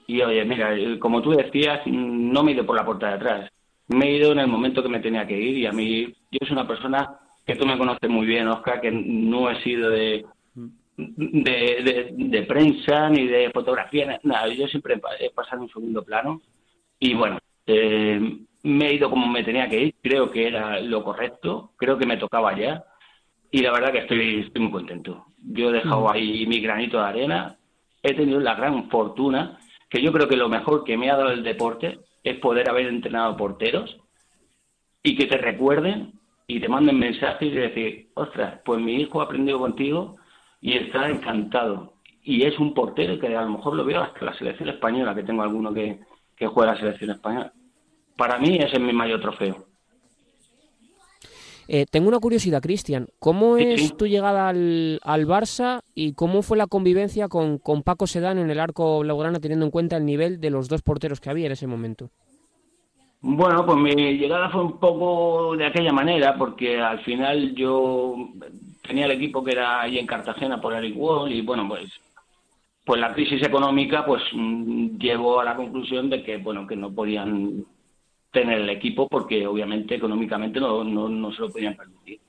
[0.07, 3.51] Y oye, mira, como tú decías, no me he ido por la puerta de atrás
[3.87, 6.39] me he ido en el momento que me tenía que ir y a mí, yo
[6.41, 10.25] soy una persona que tú me conoces muy bien, Oscar, que no he sido de,
[10.97, 16.41] de, prensa ni de fotografía, nada, yo siempre he pasado en segundo plano
[16.99, 21.03] y bueno, eh, me he ido como me tenía que ir, creo que era lo
[21.03, 22.83] correcto, creo que me tocaba ya
[23.49, 25.25] y la verdad que estoy, estoy muy contento.
[25.43, 27.57] Yo he dejado ahí mi granito de arena,
[28.01, 29.59] he tenido la gran fortuna
[29.89, 32.87] que yo creo que lo mejor que me ha dado el deporte es poder haber
[32.87, 33.97] entrenado porteros
[35.03, 36.13] y que te recuerden
[36.47, 40.17] y te manden mensajes y decir, ostras, pues mi hijo ha aprendido contigo
[40.59, 41.93] y está encantado.
[42.23, 45.23] Y es un portero que a lo mejor lo veo hasta la selección española, que
[45.23, 45.99] tengo alguno que,
[46.35, 47.53] que juega la selección española.
[48.15, 49.70] Para mí ese es mi mayor trofeo.
[51.73, 53.07] Eh, tengo una curiosidad, Cristian.
[53.17, 58.07] ¿Cómo es tu llegada al, al, Barça y cómo fue la convivencia con, con Paco
[58.07, 61.29] Sedán en el arco blaugrana, teniendo en cuenta el nivel de los dos porteros que
[61.29, 62.09] había en ese momento?
[63.21, 68.17] Bueno, pues mi llegada fue un poco de aquella manera, porque al final yo
[68.85, 71.89] tenía el equipo que era ahí en Cartagena por Eric Wall y bueno, pues
[72.83, 76.91] pues la crisis económica pues mm, llegó a la conclusión de que bueno que no
[76.91, 77.63] podían
[78.31, 82.19] tener el equipo porque obviamente económicamente no, no, se lo podían permitir.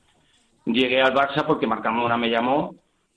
[0.66, 2.74] Llegué al Barça porque Marcamona me llamó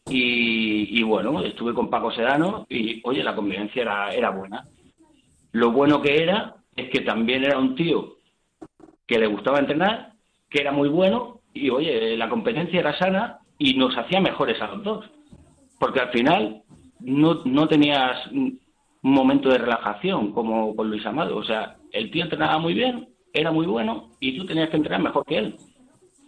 [0.07, 4.63] y, bueno, estuve con Paco Sedano y oye, la convivencia era, era buena.
[5.51, 8.17] Lo bueno que era es que también era un tío
[9.07, 10.13] que le gustaba entrenar,
[10.49, 14.67] que era muy bueno y oye, la competencia era sana y nos hacía mejores a
[14.67, 15.05] los dos.
[15.79, 16.63] Porque al final
[16.99, 18.59] no, no tenías un
[19.01, 21.37] momento de relajación como con Luis Amado.
[21.37, 25.01] O sea, el tío entrenaba muy bien, era muy bueno y tú tenías que entrenar
[25.01, 25.57] mejor que él.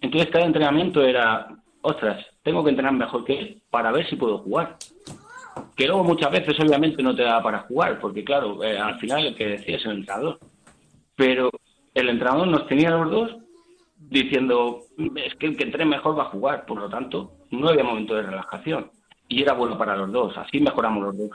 [0.02, 1.48] Entonces cada entrenamiento era,
[1.82, 4.78] ostras, tengo que entrenar mejor que él para ver si puedo jugar.
[5.76, 9.26] Que luego muchas veces obviamente no te da para jugar, porque claro, eh, al final
[9.26, 10.40] el que decía es el entrenador.
[11.16, 11.50] pero
[11.94, 13.38] el entrenador nos tenía los dos
[13.98, 14.82] diciendo,
[15.16, 18.16] es que el que entre mejor va a jugar, por lo tanto, no había momento
[18.16, 18.92] de relajación.
[19.28, 21.32] Y era bueno para los dos, así mejoramos los dos.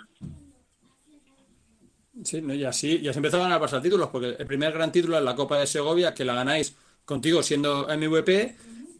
[2.25, 5.19] Sí, no, y así, ya se empezaron a pasar títulos, porque el primer gran título
[5.19, 8.55] es la Copa de Segovia, que la ganáis contigo siendo MVP,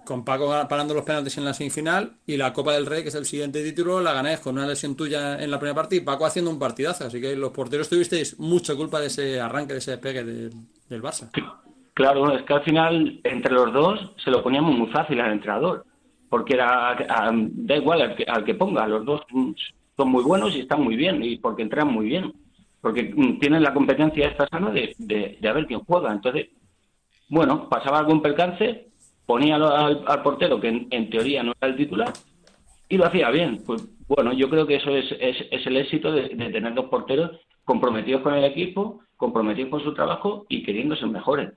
[0.05, 3.15] con Paco parando los penaltis en la semifinal, y la Copa del Rey, que es
[3.15, 6.27] el siguiente título, la ganáis con una lesión tuya en la primera parte y Paco
[6.27, 7.07] haciendo un partidazo.
[7.07, 11.31] Así que los porteros tuvisteis mucha culpa de ese arranque, de ese despegue del Barça.
[11.95, 15.85] Claro, es que al final entre los dos se lo poníamos muy fácil al entrenador,
[16.29, 16.97] porque era
[17.29, 20.97] da igual al que, al que ponga, los dos son muy buenos y están muy
[20.97, 22.33] bien, y porque entran muy bien,
[22.83, 26.13] porque tienen la competencia esta sana de, de, de a ver quién juega.
[26.13, 26.49] Entonces,
[27.29, 28.89] bueno, pasaba algún percance,
[29.25, 32.13] ponía al, portero, que en, teoría no era el titular,
[32.89, 33.63] y lo hacía bien.
[33.65, 37.31] Pues bueno, yo creo que eso es, es, el éxito de, de, tener dos porteros
[37.65, 41.53] comprometidos con el equipo, comprometidos con su trabajo y queriendo ser mejores.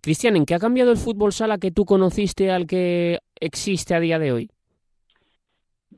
[0.00, 4.00] Cristian, ¿en qué ha cambiado el fútbol sala que tú conociste al que existe a
[4.00, 4.50] día de hoy?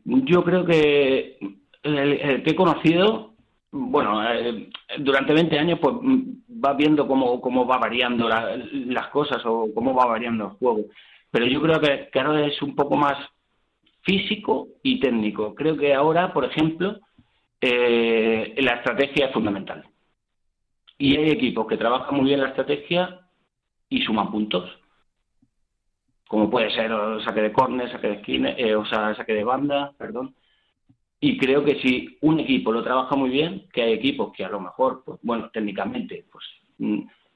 [0.04, 1.38] Yo creo que
[1.82, 3.29] el, que he conocido,
[3.72, 4.68] bueno, eh,
[4.98, 10.06] durante 20 años, pues va viendo cómo, cómo va variando las cosas o cómo va
[10.06, 10.84] variando el juego.
[11.30, 13.16] Pero yo creo que, ahora es un poco más
[14.02, 15.54] físico y técnico.
[15.54, 16.98] Creo que ahora, por ejemplo,
[17.60, 19.84] eh, la estrategia es fundamental.
[20.98, 23.20] Y hay equipos que trabajan muy bien la estrategia
[23.88, 24.68] y suman puntos.
[26.28, 29.44] Como puede ser el saque de córner, saque de esquina, eh, o sea, saque de
[29.44, 30.34] banda, perdón.
[31.20, 34.48] Y creo que si un equipo lo trabaja muy bien, que hay equipos que a
[34.48, 36.44] lo mejor, pues bueno, técnicamente, pues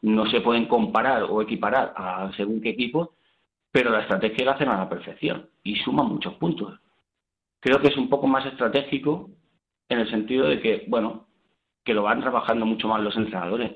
[0.01, 3.15] no se pueden comparar o equiparar a según qué equipo,
[3.71, 6.81] pero la estrategia la hacen a la perfección y suman muchos puntos.
[7.61, 9.31] Creo que es un poco más estratégico
[9.89, 11.27] en el sentido de que, bueno,
[11.85, 13.73] que lo van trabajando mucho más los entrenadores.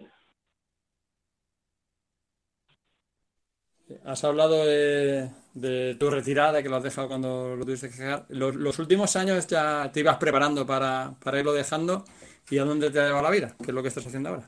[4.04, 8.26] Has hablado de, tu retirada, que lo has dejado cuando lo tuviste que dejar.
[8.28, 12.04] Los, últimos años ya te ibas preparando para, irlo dejando.
[12.50, 13.54] ¿Y a dónde te ha llevado la vida?
[13.58, 14.46] ¿Qué es lo que estás haciendo ahora?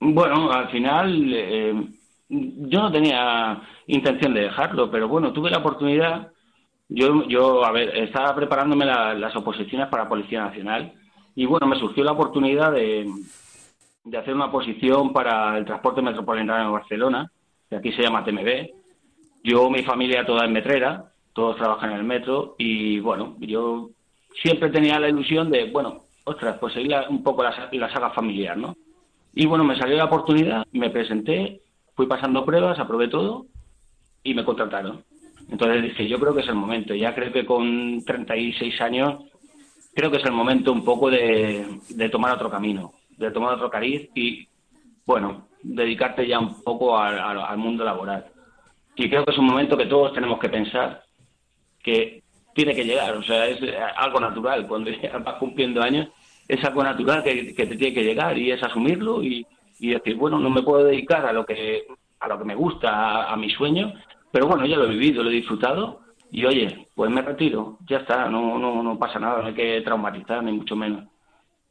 [0.00, 1.74] Bueno, al final eh,
[2.28, 6.32] yo no tenía intención de dejarlo, pero bueno, tuve la oportunidad.
[6.88, 10.92] Yo, yo a ver, estaba preparándome las oposiciones para Policía Nacional
[11.34, 13.10] y bueno, me surgió la oportunidad de,
[14.04, 17.32] de hacer una posición para el transporte metropolitano de Barcelona
[17.72, 18.68] que aquí se llama TMB.
[19.44, 23.88] Yo, mi familia toda es metrera, todos trabajan en el metro y bueno, yo
[24.42, 27.52] siempre tenía la ilusión de, bueno, ostras, pues seguir un poco la,
[27.90, 28.76] saga familiar, ¿no?
[29.34, 31.62] Y bueno, me salió la oportunidad, me presenté,
[31.94, 33.46] fui pasando pruebas, aprobé todo
[34.22, 35.02] y me contrataron.
[35.50, 36.94] Entonces dije, yo creo que es el momento.
[36.94, 39.24] Ya creo que con 36 años,
[39.94, 43.70] creo que es el momento un poco de, de tomar otro camino, de tomar otro
[43.70, 44.46] cariz y,
[45.06, 48.26] bueno, dedicarte ya un poco al, mundo laboral.
[48.96, 51.02] Y creo que es un momento que todos tenemos que pensar
[51.82, 52.22] que
[52.54, 53.58] tiene que llegar, o sea, es
[53.96, 54.66] algo natural.
[54.66, 54.90] Cuando
[55.24, 56.08] vas cumpliendo años,
[56.46, 59.46] es algo natural que, te tiene que llegar y es asumirlo y,
[59.78, 61.82] decir, bueno, no me puedo dedicar a lo que
[62.20, 63.92] a lo que me gusta, a, mi sueño,
[64.30, 67.98] pero bueno, ya lo he vivido, lo he disfrutado y oye, pues me retiro, ya
[67.98, 71.08] está, no, no, no pasa nada, no hay que traumatizar, ni mucho menos.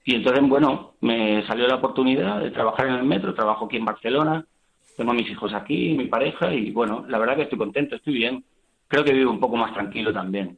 [0.04, 3.86] Y entonces, bueno, me salió la oportunidad de trabajar en el metro, trabajo aquí en
[3.86, 4.46] Barcelona,
[4.98, 8.14] tengo a mis hijos aquí, mi pareja, y bueno, la verdad que estoy contento, estoy
[8.14, 8.44] bien.
[8.88, 10.58] Creo que vivo un poco más tranquilo también.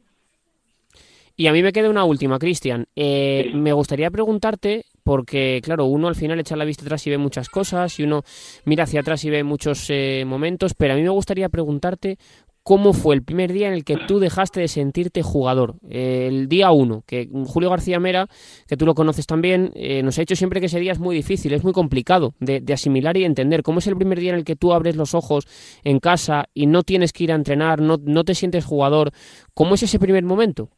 [1.36, 2.86] Y a mí me queda una última, Cristian.
[2.94, 7.18] Eh, me gustaría preguntarte, porque claro, uno al final echa la vista atrás y ve
[7.18, 8.22] muchas cosas, y uno
[8.64, 12.18] mira hacia atrás y ve muchos eh, momentos, pero a mí me gustaría preguntarte
[12.64, 15.76] ¿Cómo fue el primer día en el que tú dejaste de sentirte jugador?
[15.90, 18.26] el día uno, que Julio García Mera,
[18.66, 21.14] que tú lo conoces también, eh, nos ha dicho siempre que ese día es muy
[21.14, 23.62] difícil, es muy complicado de, asimilar y entender.
[23.62, 25.46] ¿Cómo es el primer día en el que tú abres los ojos
[25.84, 29.10] en casa y no tienes que ir a entrenar, no te sientes jugador?
[29.52, 30.70] ¿Cómo es ese primer momento?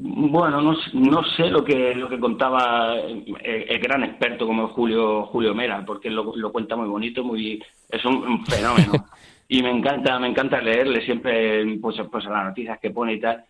[0.00, 5.54] Bueno, no, no, sé lo que lo que contaba el, gran experto como Julio Julio
[5.54, 8.92] Mera, porque lo, lo cuenta muy bonito, muy es un fenómeno.
[9.48, 13.20] y me encanta, me encanta leerle siempre pues, pues a las noticias que pone y
[13.20, 13.44] tal,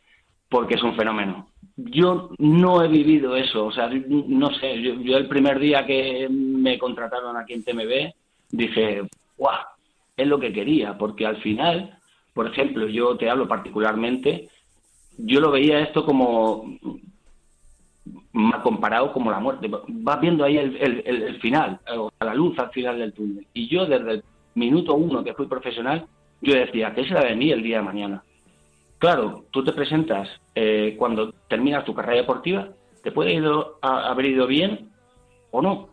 [0.49, 1.49] porque es un fenómeno.
[1.77, 6.79] Yo no he vivido eso, o sea, no sé, yo, el primer día que me
[6.79, 8.13] contrataron aquí en TMB
[8.51, 9.03] dije,
[9.37, 9.59] ¡guau!
[10.17, 11.99] Es lo que quería, porque al final,
[12.33, 14.49] por ejemplo, yo te hablo particularmente,
[15.19, 16.64] yo lo veía esto como
[18.33, 19.69] más comparado como la muerte.
[19.89, 23.47] Vas viendo ahí el, el, el final, o la luz al final del túnel.
[23.53, 26.07] Y yo desde el minuto uno que fui profesional,
[26.41, 28.23] yo decía, ¿qué será de mí el día de mañana?
[28.99, 32.69] Claro, tú te presentas eh, cuando terminas tu carrera deportiva,
[33.03, 33.41] te puede
[33.81, 34.91] haber ido bien
[35.51, 35.89] o no,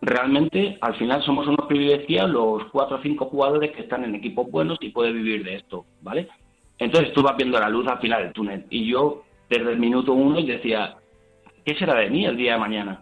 [0.00, 4.50] realmente al final somos unos privilegiados los cuatro o cinco jugadores que están en equipos
[4.50, 6.28] buenos y pueden vivir de esto, ¿vale?
[6.78, 10.12] Entonces tú vas viendo la luz al final del túnel y yo desde el minuto
[10.12, 10.96] uno decía,
[11.64, 13.00] ¿qué será de mí el día de mañana?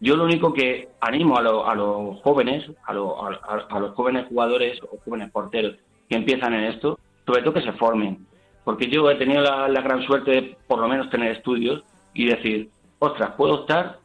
[0.00, 4.98] Yo lo único que animo a, a los jóvenes, a, a, los jóvenes jugadores o
[5.04, 5.76] jóvenes porteros
[6.08, 8.26] que empiezan en esto, sobre todo que se formen.
[8.64, 12.70] Porque yo he tenido la, gran suerte de por lo menos tener estudios y decir,
[12.98, 13.98] ostras, puedo estar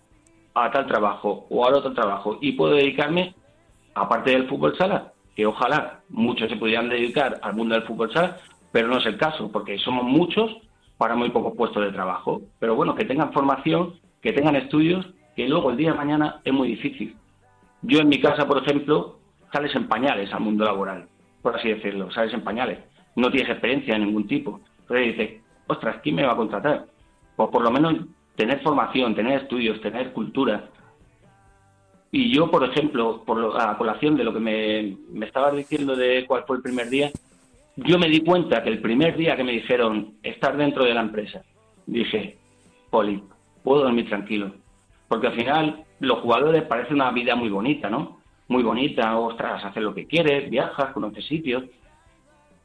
[0.54, 3.34] a tal trabajo o al otro trabajo y puedo dedicarme,
[3.94, 8.38] aparte del fútbol sala, que ojalá muchos se pudieran dedicar al mundo del fútbol sala,
[8.72, 10.56] pero no es el caso, porque somos muchos
[10.98, 12.42] para muy pocos puestos de trabajo.
[12.60, 16.54] Pero bueno, que tengan formación, que tengan estudios, que luego el día de mañana es
[16.54, 17.16] muy difícil.
[17.82, 19.18] Yo en mi casa, por ejemplo,
[19.52, 21.08] sales en pañales al mundo laboral,
[21.42, 22.80] por así decirlo, sales en pañales.
[23.16, 24.60] No tienes experiencia de ningún tipo.
[24.82, 26.86] Entonces dices, ostras, ¿quién me va a contratar?
[27.36, 27.96] Pues por lo menos
[28.36, 30.70] tener formación, tener estudios, tener cultura.
[32.12, 36.26] Y yo, por ejemplo, por a colación de lo que me, me estabas diciendo de
[36.28, 37.12] cuál fue el primer día,
[37.86, 41.02] yo me di cuenta que el primer día que me dijeron estar dentro de la
[41.02, 41.44] empresa,
[41.86, 42.38] dije,
[42.90, 43.24] Poli,
[43.64, 44.52] puedo dormir tranquilo.
[45.08, 48.20] Porque al final los jugadores parece una vida muy bonita, ¿no?
[48.48, 51.64] Muy bonita, ostras, hacer lo que quieres, viajas, conoces sitios,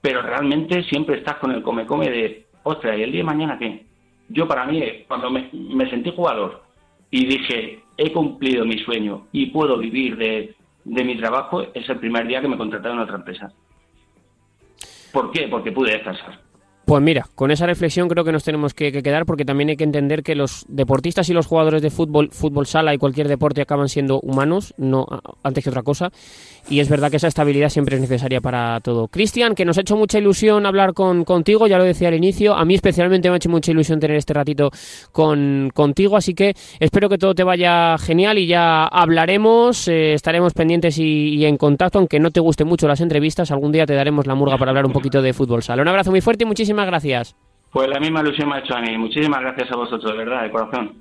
[0.01, 3.87] pero realmente siempre estás con el come-come de, ostras, ¿y el día de mañana qué?
[4.29, 6.63] yo para mí, cuando me, sentí jugador
[7.11, 10.55] y dije, he cumplido mi sueño y puedo vivir de,
[10.85, 13.53] de mi trabajo, es el primer día que me contrataron en otra empresa.
[15.15, 15.47] ¿Por qué?
[15.47, 16.44] Porque pude descansar.
[16.85, 19.85] Pues mira, con esa reflexión creo que nos tenemos que, quedar porque también hay que
[19.85, 23.89] entender que los deportistas y los jugadores de fútbol, fútbol sala y cualquier deporte acaban
[23.89, 25.07] siendo humanos, no
[25.43, 26.11] antes que otra cosa.
[26.69, 29.09] Y es verdad que esa estabilidad siempre es necesaria para todo.
[29.09, 32.55] Cristian, que nos ha hecho mucha ilusión hablar con, contigo, ya lo decía al inicio.
[32.55, 34.71] A mí especialmente me ha hecho mucha ilusión tener este ratito
[35.11, 40.53] con, contigo, así que espero que todo te vaya genial y ya hablaremos, eh, estaremos
[40.53, 44.27] pendientes y, en contacto, aunque no te gusten mucho las entrevistas, algún día te daremos
[44.27, 45.81] la murga para hablar un poquito de fútbol sala.
[45.83, 47.37] Un abrazo muy fuerte y muchísimas muchísimas gracias.
[47.73, 48.97] Pues la misma ilusión me ha hecho a mí.
[48.97, 50.95] Muchísimas gracias a vosotros, de verdad, de corazón.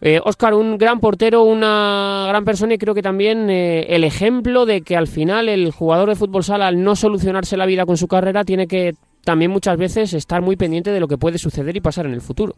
[0.00, 4.64] Eh, Oscar, un gran portero, una gran persona y creo que también eh, el ejemplo
[4.64, 7.96] de que al final el jugador de fútbol sala, al no solucionarse la vida con
[7.96, 8.94] su carrera, tiene que
[9.24, 12.20] también muchas veces estar muy pendiente de lo que puede suceder y pasar en el
[12.20, 12.54] futuro.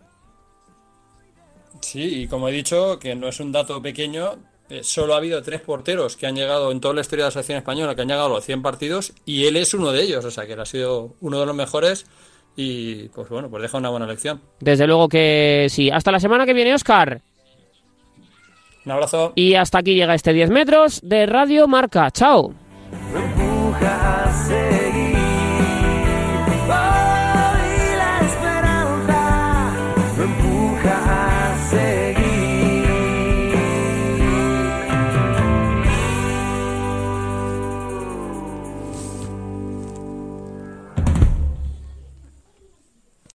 [1.81, 4.35] Sí, y como he dicho, que no es un dato pequeño,
[4.69, 7.33] eh, solo ha habido tres porteros que han llegado en toda la historia de la
[7.33, 10.25] selección española, que han llegado a los 100 partidos, y él es uno de ellos,
[10.25, 12.07] o sea que él ha sido uno de los mejores
[12.61, 14.43] y pues bueno, pues deja una buena lección.
[14.61, 15.91] Desde luego que sí.
[15.91, 17.23] Hasta la semana que viene, Oscar.
[18.85, 19.33] Un abrazo.
[19.35, 22.11] Y hasta aquí llega este 10 metros de Radio Marca.
[22.11, 22.55] Chao.